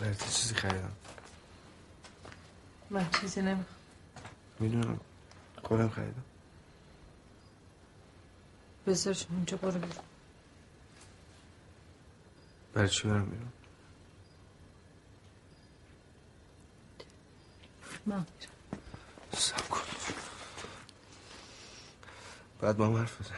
[0.00, 0.92] برای چیزی خریدم.
[2.90, 3.76] من چیزی نمی‌خوام.
[4.58, 5.00] می‌دونم.
[5.62, 6.24] خودم خریدم.
[8.86, 10.04] بذارش اونجا برو بیرون.
[12.74, 13.52] برای چی برم بیرون؟
[18.06, 18.82] من میرم
[19.32, 19.80] سب کن
[22.60, 23.36] باید با هم حرف بزنم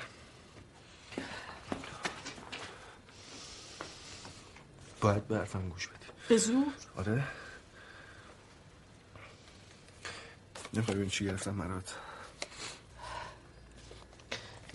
[5.01, 6.07] باید به حرفم گوش بدی.
[6.28, 6.66] به زور؟
[6.97, 7.24] آره.
[10.74, 11.95] نمی‌خوای ببین چی گرفتم برات.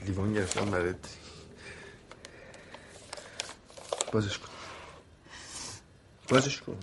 [0.05, 1.17] لیوان گرفتم برات.
[4.11, 4.47] بازش کن.
[6.29, 6.79] بازش کن.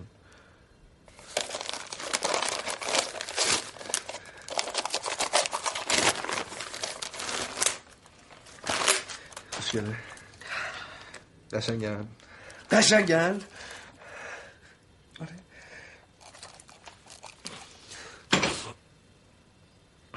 [9.70, 9.96] خوشگله
[11.52, 12.08] قشنگن
[12.70, 13.40] قشنگن؟
[15.20, 15.34] آره.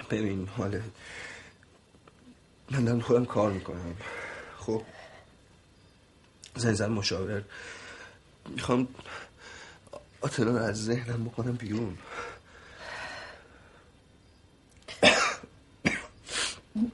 [0.09, 0.83] ببین حاله
[2.71, 3.95] من دارم خودم کار می‌کنم.
[4.59, 4.83] خب؟
[6.55, 7.43] زن زن مشاور
[8.49, 8.87] می‌خوام
[10.21, 11.97] آتلا رو از ذهنم بکنم بیرون.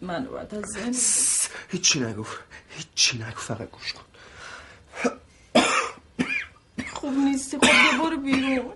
[0.02, 0.94] من باید از ذهن
[1.72, 2.26] هیچی نگو
[2.70, 4.04] هیچی نگو فقط گوش کن.
[6.94, 7.58] خوب نیستی.
[7.58, 8.74] خب برو بیرون.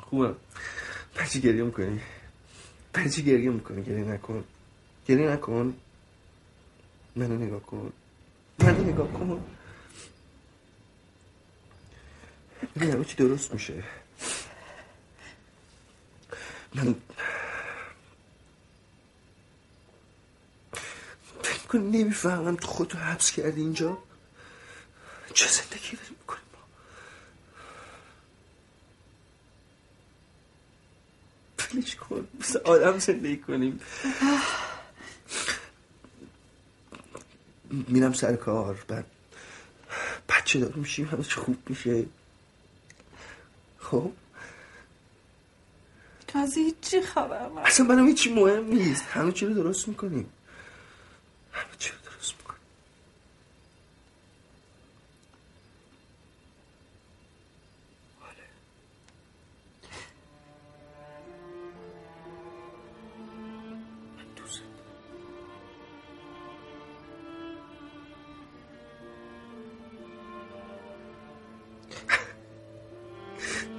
[0.00, 0.34] خوبه.
[1.14, 2.00] برای چی گریه می‌کنی؟
[2.92, 4.44] برای چی گریه می‌کنی؟ گریه نکن.
[5.08, 5.76] گریه نکن.
[7.16, 7.92] منو نگاه کن.
[8.58, 9.44] منو نگاه کن.
[12.76, 13.84] ببین همه چی درست میشه.
[16.74, 16.94] من
[21.78, 23.98] کن نمی‌فهمم تو خودتو حبس کردی اینجا.
[25.34, 26.40] چه زندگی داری می‌کنی
[31.74, 33.80] ولش کن مثل آدم زندگی کنیم.
[37.70, 39.06] میرم سر کار بعد
[40.28, 42.06] بچه دار میشیم همه چی خوب میشه.
[43.78, 44.12] خب؟
[46.28, 49.02] تو از هیچی خبر من اصلا برام هیچی مهم نیست.
[49.02, 50.32] همه چی رو درست می‌کنیم.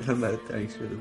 [0.08, 0.98] دلم برات تنگ شده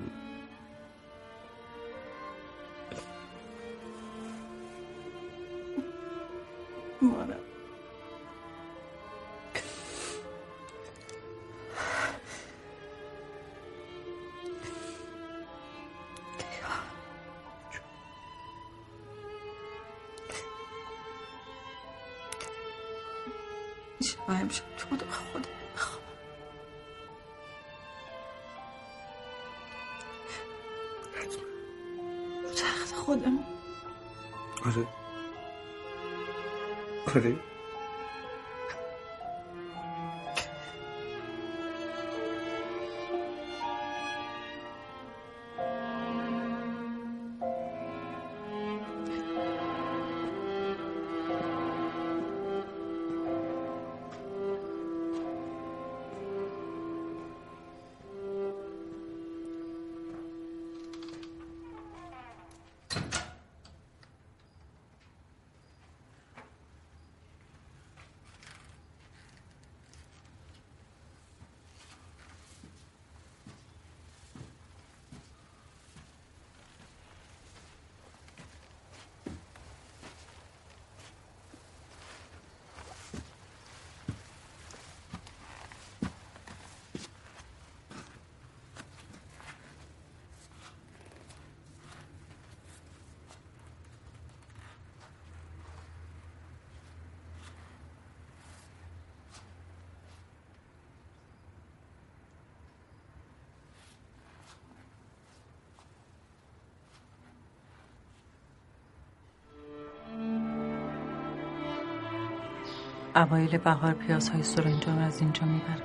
[113.17, 115.83] اوایل بهار پیازهای سرنجام از اینجا می‌برم.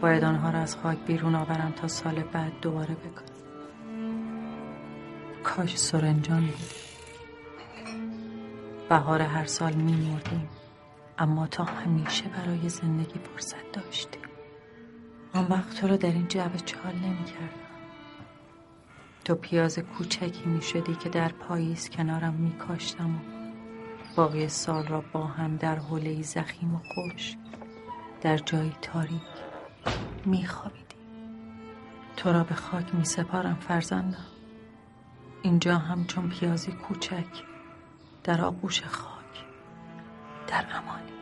[0.00, 3.40] باید آنها را از خاک بیرون آورم تا سال بعد دوباره بکنم
[5.42, 6.70] کاش سرنجان بود
[8.88, 10.48] بهار هر سال می مردیم
[11.18, 14.22] اما تا همیشه برای زندگی فرصت داشتیم.
[15.34, 17.70] آن وقت تو رو در این جعبه چال نمی کردم.
[19.24, 23.39] تو پیاز کوچکی می شدی که در پاییز کنارم می کاشتم و
[24.16, 27.36] باقی سال را با هم در حوله زخیم و خوش
[28.20, 29.22] در جایی تاریک
[30.26, 30.86] می خوابیدیم
[32.16, 34.26] تو را به خاک می سپارم فرزندم.
[35.42, 37.44] اینجا همچون پیازی کوچک
[38.24, 39.44] در آغوش خاک
[40.46, 41.19] در امانی.